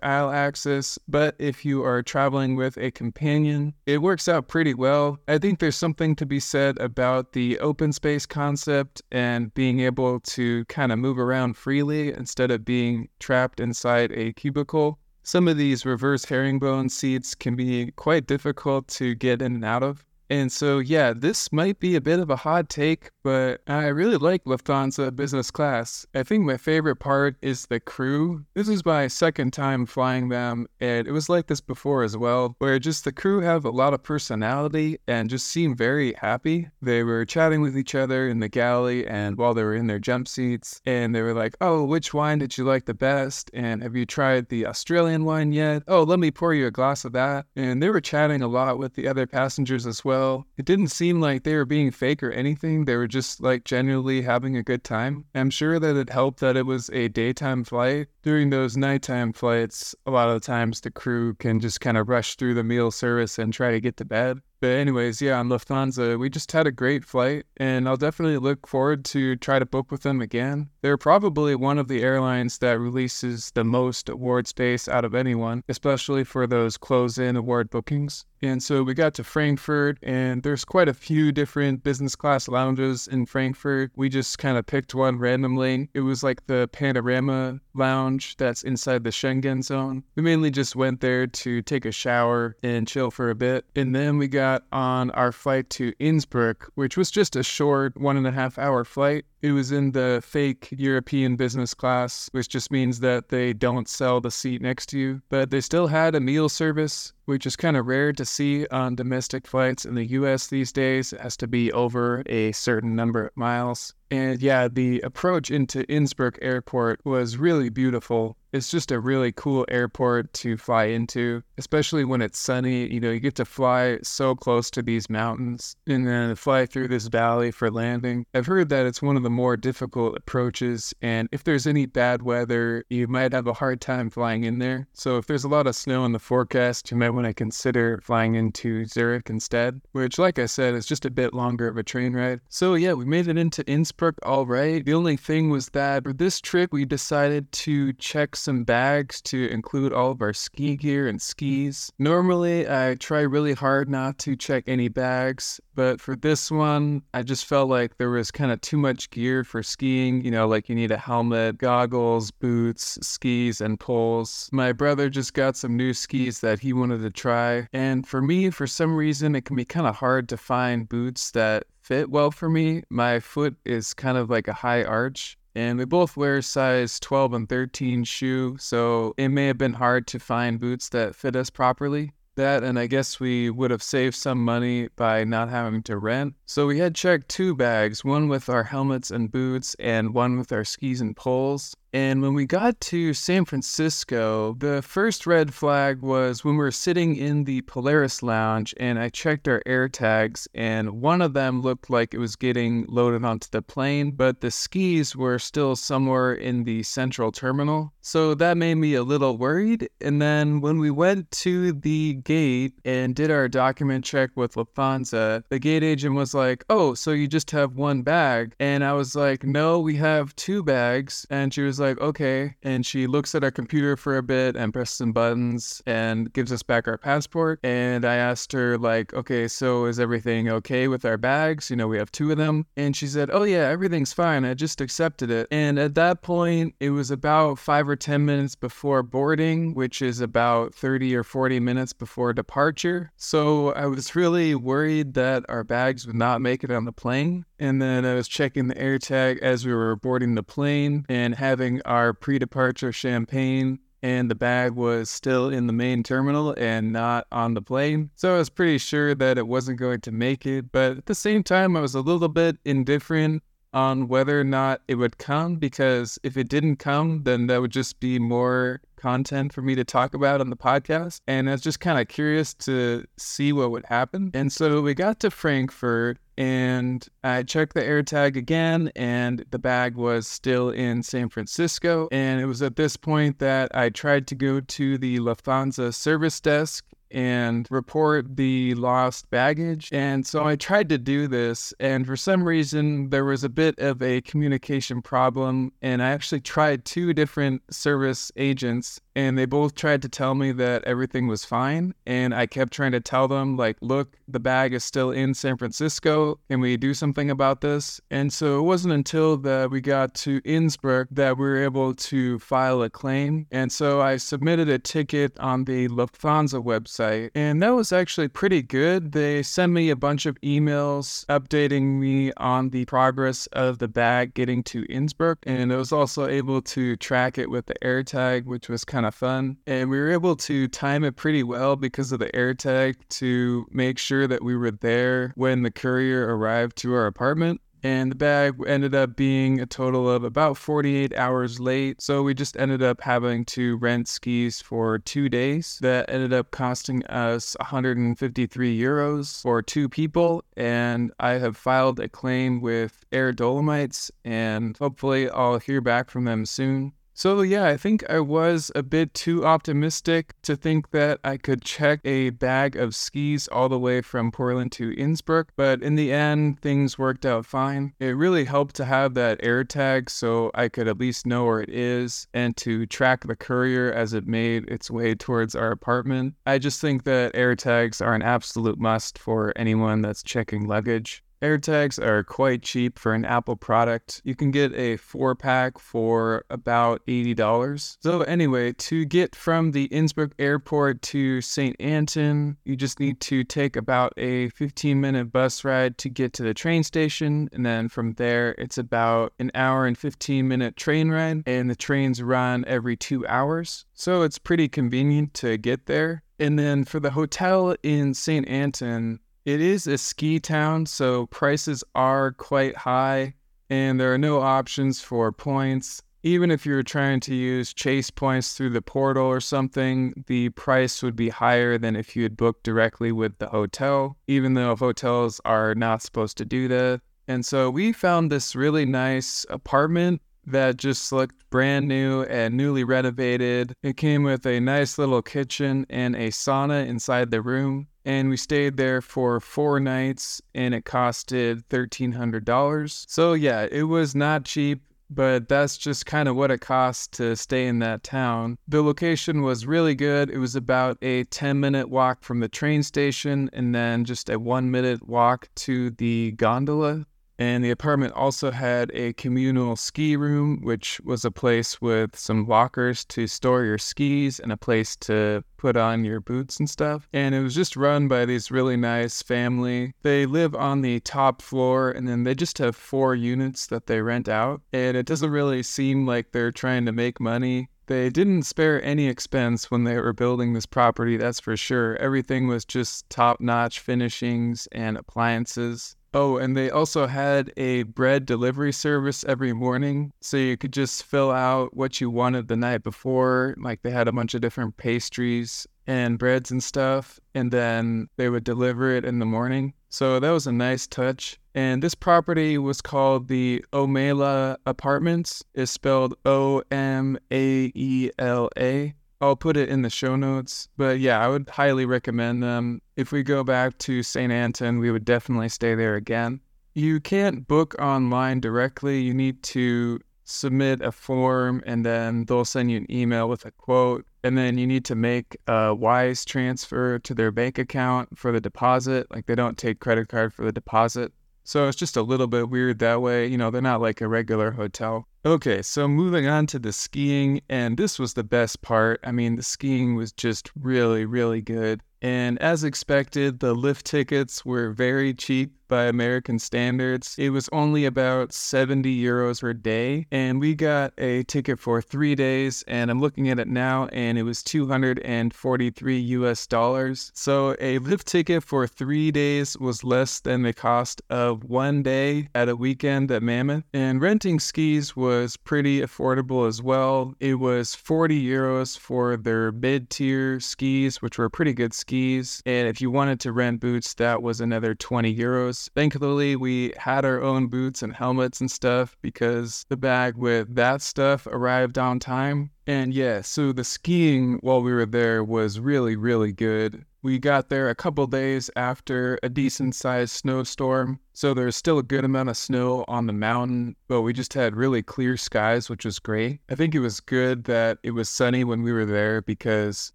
aisle 0.02 0.32
access. 0.32 0.98
But 1.10 1.36
if 1.40 1.66
you 1.66 1.84
are 1.84 2.02
traveling 2.02 2.56
with 2.56 2.78
a 2.78 2.92
companion, 2.92 3.74
it 3.86 4.02
works 4.02 4.30
out 4.30 4.48
pretty 4.48 4.74
well. 4.74 5.20
I 5.28 5.38
think 5.38 5.60
there's 5.60 5.76
something 5.76 6.16
to 6.16 6.26
be 6.26 6.40
said 6.40 6.80
about 6.80 7.34
the 7.34 7.60
open 7.60 7.92
space 7.92 8.26
concept 8.26 9.02
and 9.12 9.54
being 9.54 9.82
able 9.82 10.22
to 10.22 10.64
kind 10.66 10.92
of 10.92 11.00
move 11.00 11.20
around 11.20 11.58
freely 11.58 12.14
instead 12.14 12.50
of 12.50 12.64
being 12.64 13.10
trapped 13.20 13.60
inside 13.60 14.12
a 14.14 14.32
cubicle. 14.34 15.00
Some 15.24 15.48
of 15.48 15.58
these 15.58 15.86
reverse 15.86 16.26
herringbone 16.26 16.90
seats 16.90 17.36
can 17.36 17.56
be 17.56 17.92
quite 17.92 18.26
difficult 18.26 18.88
to 18.90 19.16
get 19.16 19.42
in 19.42 19.56
and 19.56 19.66
out 19.66 19.84
of. 19.84 20.04
And 20.32 20.50
so, 20.50 20.80
yeah, 20.80 21.12
this 21.14 21.52
might 21.52 21.82
be 21.82 21.98
a 21.98 22.00
bit 22.00 22.22
of 22.22 22.30
a 22.30 22.38
hot 22.38 22.70
take, 22.70 23.12
but 23.22 23.60
I 23.68 23.88
really 23.88 24.16
like 24.16 24.46
Lufthansa 24.46 25.14
business 25.14 25.52
class. 25.52 26.06
I 26.16 26.24
think 26.24 26.46
my 26.46 26.56
favorite 26.56 26.96
part 26.96 27.36
is 27.42 27.66
the 27.66 27.82
crew. 27.82 28.46
This 28.54 28.70
is 28.70 28.86
my 28.86 29.10
second 29.10 29.52
time 29.52 29.86
flying 29.86 30.30
them, 30.30 30.68
and 30.80 31.06
it 31.06 31.12
was 31.12 31.28
like 31.28 31.48
this 31.48 31.60
before 31.60 32.04
as 32.04 32.16
well, 32.16 32.56
where 32.60 32.80
just 32.80 33.04
the 33.04 33.12
crew 33.12 33.42
have 33.42 33.66
a 33.66 33.72
lot 33.72 33.94
of 33.94 34.04
personality 34.04 35.00
and 35.06 35.30
just 35.30 35.48
seem 35.48 35.76
very 35.76 36.14
happy. 36.14 36.70
They 36.82 37.04
were 37.04 37.26
chatting 37.26 37.60
with 37.60 37.78
each 37.78 37.94
other 37.94 38.30
in 38.30 38.40
the 38.40 38.48
galley 38.48 39.06
and 39.06 39.38
while 39.38 39.54
they 39.54 39.66
were 39.66 39.76
in 39.76 39.88
their 39.88 40.00
jump 40.00 40.30
seats, 40.30 40.82
and 40.86 41.14
they 41.14 41.24
were 41.24 41.34
like, 41.34 41.58
Oh, 41.60 41.84
which 41.84 42.14
wine 42.14 42.40
did 42.40 42.58
you 42.58 42.64
like 42.64 42.86
the 42.86 42.94
best? 42.94 43.52
And 43.54 43.84
have 43.84 43.98
you 43.98 44.06
tried 44.06 44.48
the 44.48 44.66
Australian 44.66 45.26
wine 45.26 45.52
yet? 45.52 45.84
Oh, 45.90 46.04
let 46.04 46.20
me 46.20 46.32
pour 46.32 46.54
you 46.54 46.68
a 46.68 46.72
glass 46.72 47.04
of 47.04 47.12
that. 47.12 47.48
And 47.58 47.84
they 47.84 47.90
were 47.90 48.00
chatting 48.00 48.42
a 48.42 48.48
lot 48.48 48.78
with 48.78 48.94
the 48.94 49.10
other 49.10 49.28
passengers 49.28 49.86
as 49.86 50.06
well 50.06 50.21
It 50.58 50.66
didn't 50.66 50.90
seem 50.90 51.20
like 51.20 51.44
they 51.44 51.56
were 51.56 51.66
being 51.66 51.92
fake 51.92 52.22
or 52.22 52.32
anything. 52.32 52.86
They 52.86 52.96
were 52.96 53.08
just 53.08 53.42
like 53.42 53.64
genuinely 53.64 54.22
having 54.22 54.56
a 54.56 54.64
good 54.64 54.84
time. 54.84 55.26
I'm 55.34 55.50
sure 55.50 55.80
that 55.80 55.96
it 55.96 56.10
helped 56.10 56.40
that 56.42 56.58
it 56.58 56.66
was 56.66 56.90
a 56.92 57.08
daytime 57.08 57.64
flight. 57.64 58.08
During 58.22 58.50
those 58.50 58.78
nighttime 58.78 59.34
flights, 59.34 59.96
a 60.06 60.12
lot 60.12 60.30
of 60.30 60.36
the 60.36 60.46
times 60.46 60.82
the 60.82 60.92
crew 60.92 61.34
can 61.36 61.60
just 61.60 61.82
kind 61.82 61.98
of 61.98 62.10
rush 62.10 62.36
through 62.36 62.54
the 62.54 62.64
meal 62.64 62.92
service 62.92 63.40
and 63.40 63.54
try 63.54 63.72
to 63.72 63.82
get 63.82 63.98
to 63.98 64.06
bed. 64.06 64.42
But 64.62 64.70
anyways, 64.70 65.22
yeah, 65.24 65.40
on 65.40 65.50
Lufthansa, 65.50 66.20
we 66.20 66.30
just 66.30 66.52
had 66.52 66.68
a 66.68 66.72
great 66.72 67.04
flight, 67.04 67.46
and 67.58 67.90
I'll 67.90 67.98
definitely 67.98 68.38
look 68.38 68.68
forward 68.68 69.04
to 69.06 69.36
try 69.36 69.58
to 69.58 69.66
book 69.66 69.92
with 69.92 70.04
them 70.04 70.22
again. 70.22 70.70
They're 70.82 70.98
probably 70.98 71.56
one 71.56 71.80
of 71.80 71.88
the 71.88 72.04
airlines 72.04 72.60
that 72.60 72.80
releases 72.80 73.52
the 73.52 73.64
most 73.64 74.08
award 74.08 74.48
space 74.48 74.88
out 74.88 75.04
of 75.04 75.16
anyone, 75.16 75.64
especially 75.68 76.24
for 76.24 76.46
those 76.46 76.78
close-in 76.78 77.36
award 77.36 77.72
bookings. 77.72 78.26
And 78.44 78.62
so 78.62 78.82
we 78.82 78.94
got 78.94 79.14
to 79.16 79.24
Frankfurt, 79.24 79.98
and 80.02 80.42
there's 80.42 80.66
quite 80.66 80.88
a 80.88 80.94
few 80.94 81.32
different 81.32 81.84
business 81.84 82.16
class 82.16 82.48
lounges 82.48 83.08
in 83.08 83.26
Frankfurt. 83.28 83.92
We 83.96 84.10
just 84.10 84.40
kind 84.40 84.58
of 84.58 84.66
picked 84.66 84.96
one 84.96 85.18
randomly. 85.18 85.90
It 85.94 86.02
was 86.02 86.24
like 86.24 86.46
the 86.48 86.68
Panorama 86.72 87.60
Lounge 87.74 88.38
that's 88.38 88.64
inside 88.64 89.04
the 89.04 89.10
Schengen 89.12 89.64
zone. 89.64 90.04
We 90.16 90.24
mainly 90.24 90.52
just 90.52 90.76
went 90.76 91.02
there 91.02 91.28
to 91.28 91.62
take 91.62 91.86
a 91.86 91.92
shower 91.92 92.56
and 92.64 92.88
chill 92.88 93.12
for 93.12 93.30
a 93.30 93.36
bit. 93.36 93.66
And 93.76 93.96
then 93.96 94.18
we 94.18 94.28
got 94.28 94.64
on 94.72 95.12
our 95.12 95.32
flight 95.32 95.70
to 95.72 95.94
Innsbruck, 96.00 96.72
which 96.76 96.98
was 96.98 97.12
just 97.12 97.36
a 97.36 97.44
short 97.44 97.98
one 97.98 98.18
and 98.18 98.28
a 98.28 98.32
half 98.32 98.58
hour 98.58 98.84
flight. 98.84 99.26
It 99.42 99.54
was 99.54 99.72
in 99.72 99.92
the 99.92 100.22
fake 100.24 100.68
European 100.72 101.36
business 101.36 101.74
class, 101.74 102.30
which 102.32 102.48
just 102.48 102.72
means 102.72 103.00
that 103.00 103.30
they 103.30 103.54
don't 103.54 103.90
sell 103.90 104.22
the 104.22 104.30
seat 104.30 104.62
next 104.62 104.88
to 104.88 105.00
you. 105.00 105.22
But 105.30 105.50
they 105.50 105.62
still 105.62 105.88
had 105.88 106.14
a 106.14 106.20
meal 106.20 106.48
service, 106.48 107.14
which 107.32 107.46
is 107.46 107.56
kind 107.56 107.78
of 107.78 107.88
rare 107.88 108.12
to 108.12 108.26
see 108.26 108.68
on 108.68 108.94
domestic 108.94 109.48
flights 109.48 109.86
in 109.86 109.96
the 109.96 110.04
US 110.08 110.48
these 110.48 110.74
days. 110.74 111.14
It 111.14 111.22
has 111.22 111.38
to 111.38 111.48
be 111.48 111.72
over 111.72 112.24
a 112.26 112.52
certain 112.52 112.94
number 112.94 113.28
of 113.28 113.38
miles. 113.38 113.94
And 114.12 114.42
yeah, 114.42 114.68
the 114.68 115.00
approach 115.00 115.50
into 115.50 115.90
Innsbruck 115.90 116.38
Airport 116.42 117.00
was 117.06 117.38
really 117.38 117.70
beautiful. 117.70 118.36
It's 118.54 118.70
just 118.70 118.92
a 118.92 119.00
really 119.00 119.32
cool 119.32 119.66
airport 119.70 120.34
to 120.34 120.58
fly 120.58 120.86
into, 120.86 121.42
especially 121.58 122.04
when 122.04 122.22
it's 122.22 122.38
sunny. 122.38 122.92
You 122.92 123.00
know, 123.00 123.12
you 123.12 123.20
get 123.20 123.36
to 123.36 123.46
fly 123.46 124.00
so 124.04 124.36
close 124.36 124.70
to 124.72 124.82
these 124.82 125.10
mountains 125.10 125.76
and 125.88 126.06
then 126.06 126.36
fly 126.36 126.66
through 126.66 126.90
this 126.90 127.08
valley 127.08 127.52
for 127.52 127.72
landing. 127.72 128.26
I've 128.34 128.46
heard 128.46 128.70
that 128.70 128.86
it's 128.86 129.02
one 129.02 129.16
of 129.16 129.24
the 129.24 129.30
more 129.30 129.56
difficult 129.56 130.18
approaches, 130.18 130.94
and 131.02 131.30
if 131.32 131.44
there's 131.44 131.66
any 131.66 131.86
bad 131.86 132.24
weather, 132.24 132.84
you 132.90 133.08
might 133.08 133.34
have 133.34 133.48
a 133.48 133.54
hard 133.54 133.80
time 133.80 134.10
flying 134.10 134.44
in 134.44 134.60
there. 134.60 134.88
So 134.94 135.18
if 135.18 135.28
there's 135.28 135.46
a 135.46 135.50
lot 135.50 135.68
of 135.68 135.76
snow 135.76 136.04
in 136.06 136.12
the 136.12 136.20
forecast, 136.20 136.92
you 136.92 136.98
might 136.98 137.12
want 137.12 137.28
to 137.28 137.34
consider 137.34 138.00
flying 138.04 138.36
into 138.36 138.86
Zurich 138.86 139.30
instead, 139.30 139.82
which, 139.94 140.20
like 140.20 140.40
I 140.40 140.46
said, 140.46 140.74
is 140.74 140.86
just 140.86 141.06
a 141.06 141.12
bit 141.12 141.34
longer 141.34 141.68
of 141.68 141.78
a 141.78 141.84
train 141.84 142.14
ride. 142.14 142.42
So 142.50 142.74
yeah, 142.74 142.94
we 142.94 143.06
made 143.06 143.28
it 143.28 143.38
into 143.38 143.66
Innsbruck 143.70 144.16
all 144.24 144.46
right. 144.46 144.84
The 144.84 144.94
only 144.94 145.16
thing 145.16 145.50
was 145.50 145.70
that 145.70 146.04
for 146.04 146.14
this 146.14 146.42
trip, 146.42 146.74
we 146.74 146.86
decided 146.86 147.52
to 147.54 147.94
check 147.94 148.36
some 148.42 148.64
bags 148.64 149.22
to 149.22 149.48
include 149.50 149.94
all 149.94 150.12
of 150.12 150.22
our 150.22 150.34
ski 150.34 150.76
gear 150.76 151.08
and 151.08 151.22
skis. 151.22 151.92
Normally, 152.00 152.68
I 152.68 152.96
try 152.96 153.22
really 153.22 153.54
hard 153.54 153.90
not 153.90 154.18
to 154.20 154.36
check 154.36 154.64
any 154.68 154.88
bags, 154.88 155.60
but 155.76 156.02
for 156.02 156.16
this 156.16 156.52
one, 156.52 157.04
I 157.14 157.24
just 157.24 157.46
felt 157.46 157.70
like 157.70 157.98
there 157.98 158.10
was 158.10 158.32
kind 158.32 158.52
of 158.52 158.60
too 158.62 158.78
much 158.78 159.10
gear 159.10 159.44
for 159.44 159.64
skiing. 159.64 160.24
You 160.24 160.32
know, 160.32 160.48
like 160.48 160.70
you 160.70 160.76
need 160.76 160.92
a 160.92 160.98
helmet, 160.98 161.58
goggles, 161.58 162.32
boots, 162.32 162.98
skis, 163.02 163.62
and 163.62 163.80
poles. 163.80 164.50
My 164.52 164.72
brother 164.72 165.10
just 165.10 165.34
got 165.34 165.56
some 165.56 165.78
new 165.78 165.94
skis 165.94 166.40
that 166.42 166.60
he 166.60 166.74
wanted 166.74 167.02
to 167.02 167.10
try. 167.10 167.68
And 167.74 168.08
for 168.08 168.22
me, 168.22 168.50
for 168.50 168.68
some 168.68 168.96
reason, 168.96 169.36
it 169.36 169.46
can 169.46 169.56
be 169.56 169.66
kind 169.66 169.88
of 169.88 169.96
hard 169.96 170.28
to 170.30 170.38
find 170.38 170.90
boots 170.90 171.32
that 171.32 171.64
fit 171.82 172.10
well 172.10 172.32
for 172.32 172.50
me. 172.50 172.84
My 172.90 173.20
foot 173.20 173.56
is 173.66 173.94
kind 173.94 174.18
of 174.18 174.30
like 174.30 174.48
a 174.48 174.54
high 174.54 174.84
arch, 174.84 175.38
and 175.56 175.78
we 175.78 175.86
both 175.86 176.16
wear 176.16 176.42
size 176.42 177.00
12 177.00 177.34
and 177.34 177.50
13 177.50 178.04
shoe, 178.04 178.58
so 178.60 179.14
it 179.18 179.30
may 179.30 179.48
have 179.48 179.58
been 179.58 179.74
hard 179.74 180.08
to 180.08 180.20
find 180.20 180.60
boots 180.60 180.90
that 180.90 181.16
fit 181.16 181.36
us 181.36 181.50
properly. 181.50 182.14
That, 182.38 182.64
and 182.64 182.80
I 182.80 182.88
guess 182.88 183.20
we 183.20 183.50
would 183.50 183.72
have 183.72 183.84
saved 183.84 184.16
some 184.16 184.44
money 184.44 184.88
by 184.96 185.26
not 185.26 185.50
having 185.50 185.84
to 185.84 185.98
rent. 185.98 186.36
So 186.46 186.66
we 186.66 186.80
had 186.80 186.96
checked 186.96 187.28
two 187.28 187.56
bags, 187.56 188.06
one 188.06 188.30
with 188.30 188.48
our 188.48 188.64
helmets 188.64 189.12
and 189.12 189.30
boots, 189.30 189.76
and 189.80 190.14
one 190.14 190.38
with 190.38 190.52
our 190.54 190.64
skis 190.64 191.02
and 191.02 191.16
poles. 191.16 191.76
And 191.94 192.22
when 192.22 192.34
we 192.34 192.46
got 192.46 192.80
to 192.82 193.14
San 193.14 193.44
Francisco, 193.44 194.56
the 194.60 194.82
first 194.82 195.28
red 195.28 195.54
flag 195.54 196.02
was 196.02 196.46
when 196.46 196.56
we 196.56 196.64
were 196.64 196.72
sitting 196.72 197.18
in 197.18 197.44
the 197.44 197.62
Polaris 197.64 198.24
lounge 198.24 198.74
and 198.78 198.98
I 198.98 199.10
checked 199.10 199.48
our 199.50 199.62
air 199.66 199.90
tags, 199.90 200.48
and 200.54 201.02
one 201.02 201.22
of 201.22 201.34
them 201.34 201.62
looked 201.62 201.90
like 201.90 202.14
it 202.14 202.18
was 202.18 202.38
getting 202.38 202.86
loaded 202.88 203.26
onto 203.26 203.50
the 203.52 203.62
plane, 203.62 204.12
but 204.12 204.40
the 204.40 204.52
skis 204.52 205.18
were 205.18 205.38
still 205.38 205.76
somewhere 205.76 206.34
in 206.34 206.64
the 206.64 206.84
central 206.84 207.30
terminal. 207.32 207.92
So 208.00 208.36
that 208.36 208.58
made 208.58 208.76
me 208.76 208.96
a 208.96 209.04
little 209.04 209.38
worried. 209.38 209.90
And 210.00 210.22
then 210.22 210.62
when 210.62 210.80
we 210.80 210.92
went 210.92 211.30
to 211.32 211.74
the 211.74 212.14
gate 212.16 212.74
and 212.86 213.14
did 213.16 213.32
our 213.32 213.50
document 213.50 214.06
check 214.06 214.32
with 214.36 214.56
Lufthansa, 214.56 215.44
the 215.50 215.60
gate 215.60 215.84
agent 215.84 216.16
was 216.16 216.34
like, 216.34 216.64
Oh, 216.70 216.94
so 216.94 217.12
you 217.12 217.28
just 217.28 217.52
have 217.52 217.76
one 217.76 218.02
bag? 218.02 218.56
And 218.60 218.84
I 218.84 218.94
was 218.94 219.14
like, 219.14 219.44
No, 219.44 219.80
we 219.80 219.98
have 219.98 220.34
two 220.38 220.64
bags. 220.64 221.26
And 221.30 221.54
she 221.54 221.62
was 221.62 221.81
like, 221.82 222.00
okay. 222.00 222.56
And 222.64 222.86
she 222.86 223.08
looks 223.08 223.36
at 223.36 223.44
our 223.44 223.52
computer 223.52 223.98
for 223.98 224.16
a 224.16 224.24
bit 224.24 224.56
and 224.56 224.72
presses 224.72 224.96
some 224.96 225.12
buttons 225.12 225.82
and 225.86 226.32
gives 226.32 226.54
us 226.54 226.64
back 226.64 226.88
our 226.88 226.98
passport. 226.98 227.60
And 227.64 228.06
I 228.06 228.16
asked 228.16 228.54
her, 228.54 228.78
like, 228.78 229.14
okay, 229.14 229.50
so 229.50 229.86
is 229.86 230.00
everything 230.00 230.50
okay 230.50 230.88
with 230.88 231.04
our 231.04 231.18
bags? 231.18 231.70
You 231.70 231.76
know, 231.76 231.88
we 231.88 231.98
have 231.98 232.12
two 232.12 232.32
of 232.32 232.38
them. 232.38 232.66
And 232.78 232.96
she 232.96 233.08
said, 233.08 233.30
oh, 233.34 233.44
yeah, 233.44 233.68
everything's 233.68 234.14
fine. 234.14 234.46
I 234.46 234.54
just 234.54 234.80
accepted 234.80 235.30
it. 235.30 235.48
And 235.52 235.78
at 235.78 235.96
that 235.96 236.22
point, 236.22 236.76
it 236.80 236.92
was 236.92 237.12
about 237.12 237.60
five 237.60 237.90
or 237.90 237.98
10 237.98 238.26
minutes 238.26 238.56
before 238.56 239.04
boarding, 239.04 239.74
which 239.74 240.02
is 240.02 240.22
about 240.22 240.74
30 240.74 241.14
or 241.16 241.24
40 241.24 241.60
minutes 241.60 241.92
before 241.92 242.32
departure. 242.32 243.12
So 243.18 243.74
I 243.74 243.88
was 243.88 244.16
really 244.16 244.56
worried 244.56 245.16
that 245.16 245.44
our 245.50 245.64
bags 245.64 246.08
would 246.08 246.16
not 246.16 246.42
make 246.42 246.64
it 246.64 246.72
on 246.72 246.86
the 246.86 246.94
plane. 246.94 247.46
And 247.62 247.80
then 247.80 248.06
I 248.06 248.16
was 248.16 248.28
checking 248.28 248.70
the 248.70 248.78
air 248.78 248.98
tag 248.98 249.38
as 249.44 249.68
we 249.68 249.72
were 249.72 249.96
boarding 249.96 250.34
the 250.34 250.42
plane 250.42 251.06
and 251.08 251.36
having 251.36 251.80
our 251.84 252.12
pre 252.12 252.40
departure 252.40 252.92
champagne. 252.92 253.78
And 254.02 254.32
the 254.32 254.36
bag 254.36 254.72
was 254.72 255.12
still 255.12 255.50
in 255.50 255.68
the 255.68 255.74
main 255.74 256.02
terminal 256.02 256.56
and 256.58 256.92
not 256.92 257.28
on 257.32 257.54
the 257.54 257.62
plane. 257.62 258.10
So 258.16 258.34
I 258.34 258.40
was 258.40 258.50
pretty 258.50 258.80
sure 258.80 259.14
that 259.14 259.38
it 259.38 259.48
wasn't 259.48 259.78
going 259.78 260.02
to 260.02 260.12
make 260.12 260.48
it. 260.48 260.72
But 260.72 260.98
at 260.98 261.06
the 261.06 261.14
same 261.14 261.44
time, 261.44 261.78
I 261.78 261.82
was 261.82 261.94
a 261.94 262.02
little 262.02 262.30
bit 262.30 262.58
indifferent 262.66 263.44
on 263.74 264.08
whether 264.08 264.40
or 264.40 264.44
not 264.44 264.82
it 264.88 264.96
would 264.96 265.18
come 265.18 265.56
because 265.56 266.20
if 266.24 266.38
it 266.38 266.50
didn't 266.50 266.78
come, 266.78 267.24
then 267.24 267.48
that 267.48 267.62
would 267.62 267.72
just 267.72 268.00
be 268.00 268.20
more 268.20 268.82
content 268.98 269.52
for 269.54 269.62
me 269.62 269.76
to 269.76 269.84
talk 269.84 270.14
about 270.14 270.42
on 270.42 270.50
the 270.50 270.56
podcast. 270.56 271.22
And 271.28 271.50
I 271.50 271.54
was 271.54 271.62
just 271.62 271.80
kind 271.80 272.00
of 272.00 272.08
curious 272.08 272.54
to 272.56 273.06
see 273.18 273.52
what 273.52 273.72
would 273.72 273.86
happen. 273.86 274.32
And 274.34 274.52
so 274.52 274.82
we 274.82 274.94
got 274.94 275.20
to 275.22 275.32
Frankfurt 275.32 276.20
and 276.38 277.08
I 277.24 277.44
checked 277.44 277.76
the 277.76 277.82
AirTag 277.82 278.36
again, 278.36 278.92
and 278.96 279.46
the 279.52 279.60
bag 279.60 279.96
was 279.96 280.28
still 280.28 280.72
in 280.72 281.04
San 281.04 281.30
Francisco. 281.30 282.08
And 282.12 282.42
it 282.42 282.46
was 282.46 282.64
at 282.64 282.78
this 282.78 282.98
point 282.98 283.38
that 283.40 283.76
I 283.76 283.90
tried 283.90 284.26
to 284.28 284.36
go 284.36 284.60
to 284.60 284.98
the 284.98 285.20
Lufthansa 285.20 285.94
service 285.94 286.40
desk 286.40 286.84
and 287.12 287.68
report 287.70 288.36
the 288.36 288.74
lost 288.76 289.30
baggage. 289.30 289.90
And 289.92 290.26
so 290.26 290.46
I 290.46 290.56
tried 290.56 290.90
to 290.90 290.98
do 290.98 291.28
this, 291.28 291.74
and 291.80 292.06
for 292.06 292.16
some 292.16 292.44
reason, 292.44 293.10
there 293.10 293.26
was 293.26 293.44
a 293.44 293.50
bit 293.50 293.78
of 293.80 294.02
a 294.02 294.22
communication 294.22 295.02
problem. 295.02 295.72
And 295.82 296.02
I 296.02 296.10
actually 296.10 296.42
tried 296.42 296.86
two 296.86 297.14
different 297.14 297.62
service 297.74 298.32
agents 298.36 299.00
and 299.16 299.38
they 299.38 299.46
both 299.46 299.76
tried 299.76 300.02
to 300.02 300.10
tell 300.10 300.36
me 300.36 300.52
that 300.52 300.84
everything 300.86 301.28
was 301.28 301.46
fine 301.46 301.94
and 302.06 302.34
i 302.34 302.46
kept 302.46 302.74
trying 302.74 302.92
to 302.92 303.00
tell 303.00 303.28
them 303.28 303.58
like 303.58 303.78
look 303.82 304.18
the 304.32 304.40
bag 304.40 304.74
is 304.74 304.84
still 304.84 305.12
in 305.12 305.34
san 305.34 305.58
francisco. 305.58 306.40
Can 306.50 306.60
we 306.60 306.78
do 306.78 306.94
something 306.94 307.30
about 307.30 307.62
this? 307.62 308.00
And 308.10 308.32
so 308.32 308.60
it 308.60 308.64
wasn't 308.64 308.94
until 308.94 309.38
that 309.38 309.70
we 309.70 309.82
got 309.82 310.14
to 310.16 310.42
innsbruck 310.46 311.08
that 311.12 311.38
we 311.38 311.46
were 311.46 311.64
able 311.64 311.94
to 311.94 312.40
file 312.40 312.82
a 312.82 312.90
claim. 312.90 313.48
And 313.52 313.72
so 313.72 314.02
i 314.02 314.18
submitted 314.18 314.70
a 314.70 314.80
ticket 314.80 315.38
on 315.40 315.66
the 315.66 315.88
lufthansa 315.90 316.64
website 316.64 317.32
and 317.36 317.62
that 317.62 317.72
was 317.76 317.92
actually 317.92 318.28
pretty 318.28 318.62
good. 318.62 319.12
They 319.12 319.44
sent 319.44 319.72
me 319.74 319.90
a 319.90 319.96
bunch 319.96 320.26
of 320.26 320.40
emails 320.42 321.26
updating 321.26 322.00
me 322.00 322.32
on 322.38 322.70
the 322.70 322.86
progress 322.86 323.48
of 323.48 323.80
the 323.80 323.88
bag 323.88 324.34
getting 324.34 324.64
to 324.64 324.86
innsbruck 324.86 325.40
and 325.44 325.74
i 325.74 325.76
was 325.76 325.92
also 325.92 326.28
able 326.28 326.62
to 326.62 326.96
track 326.98 327.38
it 327.38 327.50
with 327.50 327.66
the 327.66 327.76
airtag 327.82 328.46
which 328.46 328.70
was 328.70 328.86
kind 328.86 329.01
kind 329.02 329.08
of 329.08 329.16
fun. 329.16 329.58
And 329.66 329.90
we 329.90 330.00
were 330.00 330.12
able 330.12 330.36
to 330.36 330.68
time 330.68 331.04
it 331.04 331.16
pretty 331.16 331.42
well 331.42 331.76
because 331.76 332.12
of 332.12 332.20
the 332.20 332.30
AirTag 332.30 332.96
to 333.10 333.66
make 333.72 333.98
sure 333.98 334.28
that 334.28 334.44
we 334.44 334.56
were 334.56 334.70
there 334.70 335.34
when 335.36 335.64
the 335.64 335.72
courier 335.72 336.36
arrived 336.38 336.78
to 336.78 336.94
our 336.94 337.08
apartment 337.08 337.62
and 337.84 338.12
the 338.12 338.16
bag 338.16 338.54
ended 338.68 338.94
up 338.94 339.16
being 339.16 339.60
a 339.60 339.66
total 339.66 340.08
of 340.08 340.24
about 340.24 340.56
48 340.56 341.18
hours 341.18 341.60
late. 341.60 342.00
So 342.00 342.22
we 342.22 342.36
just 342.36 342.56
ended 342.58 342.84
up 342.84 343.02
having 343.02 343.44
to 343.46 343.78
rent 343.78 344.08
skis 344.08 344.62
for 344.62 345.00
two 345.00 345.30
days. 345.30 345.80
That 345.82 346.08
ended 346.08 346.32
up 346.32 346.52
costing 346.52 347.04
us 347.08 347.56
153 347.60 348.80
euros 348.80 349.42
for 349.42 349.64
two 349.64 349.90
people. 349.90 350.44
And 350.56 351.12
I 351.20 351.32
have 351.32 351.58
filed 351.58 352.00
a 352.00 352.08
claim 352.08 352.62
with 352.62 353.04
Air 353.12 353.32
Dolomites, 353.32 354.12
and 354.24 354.78
hopefully 354.78 355.28
I'll 355.32 355.58
hear 355.58 355.82
back 355.82 356.12
from 356.12 356.26
them 356.26 356.46
soon. 356.46 356.94
So, 357.14 357.42
yeah, 357.42 357.66
I 357.66 357.78
think 357.78 358.10
I 358.10 358.20
was 358.20 358.72
a 358.74 358.82
bit 358.82 359.14
too 359.14 359.46
optimistic 359.46 360.34
to 360.44 360.56
think 360.56 360.92
that 360.92 361.20
I 361.24 361.38
could 361.38 361.62
check 361.62 362.00
a 362.06 362.30
bag 362.32 362.76
of 362.76 362.96
skis 362.96 363.48
all 363.50 363.70
the 363.70 363.78
way 363.78 364.02
from 364.02 364.32
Portland 364.32 364.72
to 364.74 364.98
Innsbruck, 364.98 365.50
but 365.56 365.84
in 365.84 365.96
the 365.96 366.12
end, 366.12 366.62
things 366.62 366.98
worked 366.98 367.26
out 367.26 367.46
fine. 367.46 367.94
It 368.00 368.16
really 368.16 368.46
helped 368.46 368.76
to 368.76 368.86
have 368.86 369.14
that 369.16 369.42
AirTag 369.42 370.10
so 370.10 370.52
I 370.56 370.70
could 370.70 370.88
at 370.88 371.00
least 371.00 371.26
know 371.26 371.46
where 371.46 371.62
it 371.62 371.70
is 371.70 372.28
and 372.34 372.56
to 372.58 372.86
track 372.86 373.28
the 373.28 373.36
courier 373.36 373.92
as 373.92 374.14
it 374.14 374.26
made 374.26 374.70
its 374.70 374.90
way 374.90 375.14
towards 375.14 375.54
our 375.54 375.72
apartment. 375.72 376.36
I 376.46 376.60
just 376.60 376.80
think 376.80 377.04
that 377.04 377.34
AirTags 377.34 378.04
are 378.04 378.16
an 378.16 378.22
absolute 378.22 378.80
must 378.80 379.20
for 379.20 379.54
anyone 379.56 380.02
that's 380.02 380.24
checking 380.24 380.66
luggage. 380.66 381.24
AirTags 381.42 382.02
are 382.02 382.24
quite 382.24 382.62
cheap 382.62 383.00
for 383.00 383.14
an 383.14 383.26
Apple 383.26 383.56
product. 383.56 384.22
You 384.24 384.36
can 384.36 384.52
get 384.52 384.74
a 384.74 384.98
four 384.98 385.34
pack 385.36 385.80
for 385.80 386.46
about 386.50 387.06
$80. 387.08 387.98
So, 388.00 388.22
anyway, 388.22 388.74
to 388.74 389.06
get 389.06 389.36
from 389.36 389.72
the 389.72 389.86
Innsbruck 389.86 390.34
airport 390.38 391.02
to 391.04 391.42
St. 391.42 391.76
Anton, 391.80 392.58
you 392.64 392.76
just 392.76 393.00
need 393.00 393.20
to 393.22 393.44
take 393.44 393.76
about 393.76 394.14
a 394.18 394.50
15 394.50 395.02
minute 395.02 395.32
bus 395.32 395.64
ride 395.64 395.98
to 396.00 396.10
get 396.10 396.34
to 396.34 396.44
the 396.44 396.54
train 396.54 396.84
station. 396.84 397.50
And 397.52 397.66
then 397.66 397.90
from 397.90 398.14
there, 398.14 398.54
it's 398.58 398.78
about 398.78 399.34
an 399.40 399.52
hour 399.56 399.88
and 399.88 399.98
15 399.98 400.48
minute 400.48 400.76
train 400.76 401.10
ride. 401.10 401.44
And 401.48 401.70
the 401.70 401.76
trains 401.76 402.22
run 402.22 402.64
every 402.68 402.96
two 402.96 403.26
hours. 403.28 403.86
So, 403.94 404.22
it's 404.22 404.38
pretty 404.38 404.68
convenient 404.68 405.34
to 405.36 405.58
get 405.58 405.88
there. 405.88 406.24
And 406.40 406.58
then 406.58 406.86
for 406.86 407.00
the 407.00 407.12
hotel 407.12 407.76
in 407.84 408.16
St. 408.16 408.48
Anton, 408.48 409.20
it 409.46 409.60
is 409.60 409.88
a 409.88 409.98
ski 409.98 410.40
town, 410.40 410.86
so 410.86 411.26
prices 411.28 411.84
are 411.96 412.32
quite 412.32 412.78
high, 412.78 413.34
and 413.70 414.00
there 414.00 414.14
are 414.14 414.18
no 414.18 414.42
options 414.42 415.02
for 415.02 415.32
points. 415.32 416.02
Even 416.24 416.52
if 416.52 416.66
you're 416.66 416.84
trying 416.84 417.20
to 417.22 417.34
use 417.34 417.74
chase 417.74 418.12
points 418.12 418.54
through 418.54 418.70
the 418.70 418.82
portal 418.82 419.26
or 419.26 419.42
something, 419.42 420.24
the 420.28 420.50
price 420.50 421.02
would 421.02 421.16
be 421.16 421.30
higher 421.30 421.80
than 421.80 421.96
if 421.96 422.16
you 422.16 422.22
had 422.22 422.38
booked 422.38 422.64
directly 422.64 423.12
with 423.12 423.36
the 423.40 423.48
hotel, 423.48 424.16
even 424.28 424.54
though 424.54 424.76
hotels 424.76 425.42
are 425.46 425.74
not 425.74 426.04
supposed 426.04 426.38
to 426.38 426.46
do 426.46 426.68
that. 426.68 427.02
And 427.28 427.44
so 427.44 427.72
we 427.72 427.92
found 427.92 428.32
this 428.32 428.56
really 428.56 428.86
nice 428.86 429.46
apartment 429.50 430.22
that 430.46 430.78
just 430.78 431.12
looked 431.12 431.50
brand 431.50 431.88
new 431.88 432.24
and 432.24 432.56
newly 432.56 432.84
renovated. 432.84 433.74
It 433.82 433.98
came 433.98 434.22
with 434.22 434.46
a 434.46 434.60
nice 434.60 435.00
little 435.00 435.22
kitchen 435.24 435.88
and 435.90 436.16
a 436.16 436.30
sauna 436.30 436.86
inside 436.86 437.32
the 437.32 437.42
room 437.42 437.88
and 438.06 438.30
we 438.30 438.38
stayed 438.38 438.78
there 438.78 439.02
for 439.02 439.40
four 439.40 439.80
nights 439.80 440.42
and 440.54 440.74
it 440.74 440.86
costed 440.86 441.64
$1,300. 441.70 443.10
So, 443.10 443.34
yeah, 443.34 443.68
it 443.72 443.84
was 443.84 444.16
not 444.16 444.46
cheap, 444.46 444.82
but 445.10 445.50
that's 445.50 445.78
just 445.78 446.06
kind 446.06 446.30
of 446.30 446.36
what 446.36 446.52
it 446.52 446.62
costs 446.62 447.08
to 447.18 447.36
stay 447.36 447.68
in 447.68 447.80
that 447.80 448.04
town. 448.04 448.58
The 448.68 448.82
location 448.82 449.42
was 449.42 449.66
really 449.66 449.94
good. 449.94 450.30
It 450.30 450.38
was 450.38 450.56
about 450.56 450.98
a 451.02 451.26
10 451.26 451.60
minute 451.60 451.90
walk 451.90 452.24
from 452.24 452.40
the 452.40 452.48
train 452.48 452.82
station 452.82 453.50
and 453.54 453.76
then 453.76 454.06
just 454.06 454.30
a 454.30 454.40
one 454.40 454.72
minute 454.72 455.08
walk 455.08 455.50
to 455.56 455.92
the 455.92 456.32
gondola 456.32 457.06
and 457.42 457.64
the 457.64 457.72
apartment 457.72 458.14
also 458.14 458.52
had 458.52 458.92
a 458.94 459.14
communal 459.14 459.76
ski 459.76 460.16
room, 460.16 460.62
which 460.62 461.02
was 461.04 461.26
a 461.26 461.32
place 461.32 461.82
with 461.82 462.16
some 462.16 462.48
lockers 462.48 463.04
to 463.06 463.26
store 463.26 463.64
your 463.64 463.80
skis 463.80 464.40
and 464.40 464.52
a 464.52 464.58
place 464.58 464.96
to 464.98 465.44
put 465.58 465.76
on 465.76 466.06
your 466.06 466.20
boots 466.20 466.60
and 466.60 466.70
stuff. 466.70 467.10
And 467.14 467.34
it 467.34 467.42
was 467.42 467.56
just 467.56 467.76
run 467.76 468.08
by 468.08 468.26
these 468.26 468.52
really 468.52 468.78
nice 468.78 469.24
family. 469.24 469.96
They 470.04 470.28
live 470.28 470.54
on 470.54 470.84
the 470.84 471.00
top 471.00 471.42
floor 471.42 471.90
and 471.90 472.08
then 472.08 472.26
they 472.26 472.36
just 472.36 472.60
have 472.60 472.76
four 472.76 473.16
units 473.16 473.66
that 473.68 473.88
they 473.88 474.02
rent 474.02 474.30
out. 474.30 474.62
And 474.72 474.96
it 474.96 475.08
doesn't 475.08 475.32
really 475.32 475.64
seem 475.64 476.06
like 476.06 476.34
they're 476.34 476.52
trying 476.52 476.86
to 476.86 476.92
make 476.92 477.20
money. 477.20 477.70
They 477.88 478.12
didn't 478.12 478.44
spare 478.44 478.84
any 478.86 479.08
expense 479.08 479.72
when 479.72 479.84
they 479.84 480.00
were 480.00 480.14
building 480.14 480.54
this 480.54 480.68
property, 480.68 481.18
that's 481.18 481.40
for 481.40 481.58
sure. 481.58 481.96
Everything 481.96 482.48
was 482.48 482.66
just 482.66 483.10
top 483.10 483.42
notch 483.42 483.80
finishings 483.80 484.68
and 484.72 484.96
appliances. 484.96 485.96
Oh, 486.14 486.38
and 486.38 486.58
they 486.58 486.70
also 486.70 487.08
had 487.08 487.54
a 487.56 487.84
bread 487.84 488.26
delivery 488.26 488.74
service 488.74 489.24
every 489.24 489.54
morning. 489.54 490.12
So 490.20 490.36
you 490.36 490.58
could 490.58 490.74
just 490.74 491.04
fill 491.04 491.32
out 491.32 491.76
what 491.76 492.02
you 492.02 492.10
wanted 492.10 492.48
the 492.48 492.58
night 492.58 492.84
before. 492.84 493.56
Like 493.58 493.82
they 493.82 493.92
had 493.92 494.10
a 494.10 494.12
bunch 494.12 494.34
of 494.34 494.42
different 494.42 494.76
pastries 494.76 495.66
and 495.88 496.20
breads 496.20 496.52
and 496.52 496.62
stuff. 496.62 497.18
And 497.34 497.52
then 497.52 498.10
they 498.18 498.30
would 498.30 498.44
deliver 498.44 498.92
it 498.92 499.06
in 499.06 499.20
the 499.20 499.26
morning. 499.26 499.74
So 499.90 500.20
that 500.20 500.32
was 500.32 500.48
a 500.48 500.52
nice 500.52 500.86
touch. 500.86 501.40
And 501.56 501.82
this 501.82 501.96
property 501.96 502.58
was 502.58 502.82
called 502.82 503.30
the 503.30 503.64
Omaela 503.72 504.58
Apartments. 504.66 505.44
It's 505.54 505.72
spelled 505.72 506.16
O 506.26 506.62
M 506.72 507.18
A 507.32 507.72
E 507.74 508.12
L 508.20 508.50
A. 508.58 508.94
I'll 509.22 509.36
put 509.36 509.56
it 509.56 509.70
in 509.70 509.84
the 509.84 509.90
show 509.90 510.16
notes. 510.16 510.68
But 510.78 511.00
yeah, 511.00 511.24
I 511.24 511.28
would 511.28 511.48
highly 511.48 511.86
recommend 511.86 512.42
them. 512.42 512.82
If 512.98 513.12
we 513.12 513.22
go 513.24 513.44
back 513.44 513.78
to 513.80 514.02
St. 514.02 514.32
Anton, 514.32 514.80
we 514.80 514.92
would 514.92 515.06
definitely 515.06 515.50
stay 515.50 515.76
there 515.76 515.96
again. 515.96 516.42
You 516.74 517.00
can't 517.00 517.48
book 517.48 517.76
online 517.80 518.40
directly. 518.40 519.02
You 519.02 519.14
need 519.14 519.44
to 519.44 520.00
submit 520.24 520.82
a 520.82 520.92
form 520.92 521.62
and 521.66 521.86
then 521.86 522.26
they'll 522.26 522.46
send 522.46 522.72
you 522.72 522.78
an 522.78 522.92
email 522.92 523.30
with 523.30 523.46
a 523.46 523.52
quote. 523.52 524.06
And 524.24 524.38
then 524.38 524.58
you 524.58 524.66
need 524.66 524.86
to 524.86 524.96
make 524.96 525.38
a 525.48 525.76
wise 525.76 526.26
transfer 526.26 527.00
to 527.00 527.14
their 527.14 527.32
bank 527.32 527.58
account 527.58 528.18
for 528.18 528.32
the 528.32 528.42
deposit. 528.42 529.08
Like 529.12 529.26
they 529.26 529.36
don't 529.36 529.58
take 529.58 529.80
credit 529.80 530.08
card 530.08 530.34
for 530.34 530.46
the 530.46 530.52
deposit. 530.52 531.12
So 531.44 531.68
it's 531.68 531.78
just 531.78 531.98
a 531.98 532.02
little 532.02 532.28
bit 532.28 532.50
weird 532.50 532.80
that 532.80 533.02
way. 533.02 533.28
You 533.28 533.38
know, 533.38 533.52
they're 533.52 533.62
not 533.62 533.82
like 533.82 534.02
a 534.02 534.08
regular 534.08 534.52
hotel. 534.52 535.08
Okay, 535.24 535.62
so 535.62 535.88
moving 535.88 536.26
on 536.26 536.48
to 536.48 536.58
the 536.58 536.74
skiing, 536.74 537.42
and 537.48 537.78
this 537.78 538.00
was 538.00 538.16
the 538.16 538.24
best 538.24 538.64
part. 538.64 539.00
I 539.04 539.12
mean, 539.12 539.36
the 539.36 539.44
skiing 539.44 539.94
was 539.94 540.12
just 540.12 540.50
really, 540.60 541.06
really 541.06 541.44
good. 541.44 541.82
And 542.02 542.42
as 542.42 542.64
expected, 542.64 543.40
the 543.40 543.54
lift 543.54 543.86
tickets 543.86 544.44
were 544.44 544.72
very 544.72 545.14
cheap 545.14 545.52
by 545.68 545.86
American 545.86 546.38
standards. 546.38 547.16
It 547.18 547.30
was 547.30 547.48
only 547.54 547.86
about 547.86 548.34
70 548.34 549.02
euros 549.02 549.40
per 549.40 549.54
day. 549.54 550.06
And 550.12 550.42
we 550.42 550.54
got 550.54 550.92
a 550.98 551.24
ticket 551.24 551.60
for 551.60 551.82
three 551.82 552.14
days. 552.14 552.62
And 552.68 552.92
I'm 552.92 553.00
looking 553.00 553.30
at 553.30 553.40
it 553.40 553.48
now, 553.48 553.88
and 553.94 554.18
it 554.18 554.24
was 554.24 554.44
243 554.44 556.00
US 556.00 556.46
dollars. 556.46 557.12
So 557.16 557.56
a 557.62 557.78
lift 557.78 558.08
ticket 558.08 558.44
for 558.44 558.68
three 558.68 559.12
days 559.12 559.58
was 559.60 559.86
less 559.86 560.20
than 560.20 560.42
the 560.42 560.52
cost 560.52 561.02
of 561.10 561.46
one 561.46 561.84
day 561.84 562.28
at 562.36 562.50
a 562.50 562.56
weekend 562.56 563.10
at 563.12 563.24
Mammoth. 563.24 563.64
And 563.74 564.02
renting 564.02 564.42
skis 564.42 564.96
was 564.98 565.38
pretty 565.38 565.80
affordable 565.80 566.50
as 566.50 566.62
well. 566.62 567.14
It 567.22 567.36
was 567.36 567.76
40 567.76 568.22
euros 568.22 568.78
for 568.78 569.16
their 569.16 569.54
mid 569.54 569.90
tier 569.90 570.42
skis, 570.42 571.02
which 571.02 571.18
were 571.18 571.30
pretty 571.30 571.54
good 571.54 571.74
skis. 571.74 571.91
And 571.92 572.68
if 572.70 572.80
you 572.80 572.90
wanted 572.90 573.20
to 573.22 573.34
rent 573.34 573.60
boots, 573.60 573.94
that 573.96 574.22
was 574.22 574.40
another 574.40 574.74
20 574.74 575.14
euros. 575.14 575.70
Thankfully, 575.76 576.38
we 576.38 576.74
had 576.78 577.04
our 577.04 577.22
own 577.22 577.48
boots 577.48 577.84
and 577.84 577.94
helmets 577.94 578.40
and 578.40 578.50
stuff 578.50 578.96
because 579.02 579.66
the 579.68 579.76
bag 579.76 580.16
with 580.16 580.56
that 580.56 580.82
stuff 580.82 581.28
arrived 581.28 581.78
on 581.78 582.00
time. 582.00 582.52
And 582.72 582.94
yeah, 582.94 583.20
so 583.20 583.52
the 583.52 583.66
skiing 583.66 584.40
while 584.44 584.62
we 584.62 584.72
were 584.72 584.86
there 584.86 585.26
was 585.26 585.60
really, 585.60 585.98
really 585.98 586.32
good. 586.32 586.86
We 587.04 587.18
got 587.18 587.50
there 587.50 587.68
a 587.68 587.76
couple 587.76 588.06
days 588.06 588.52
after 588.56 589.16
a 589.16 589.22
mm-hmm. 589.22 589.34
decent 589.34 589.76
sized 589.76 590.12
snowstorm, 590.12 591.00
so 591.14 591.34
there's 591.34 591.56
still 591.56 591.80
a 591.80 591.84
good 591.84 592.06
amount 592.06 592.30
of 592.30 592.38
snow 592.38 592.86
on 592.88 593.08
the 593.08 593.14
mountain, 593.14 593.76
but 593.88 594.04
we 594.04 594.14
just 594.14 594.36
had 594.36 594.56
really 594.56 594.84
clear 594.84 595.18
skies, 595.18 595.68
which 595.68 595.84
was 595.84 595.98
great. 595.98 596.42
I 596.50 596.56
think 596.56 596.76
it 596.76 596.80
was 596.80 597.00
good 597.00 597.46
that 597.46 597.80
it 597.82 597.92
was 597.92 598.08
sunny 598.08 598.44
when 598.44 598.62
we 598.62 598.72
were 598.72 598.86
there 598.86 599.24
because 599.24 599.92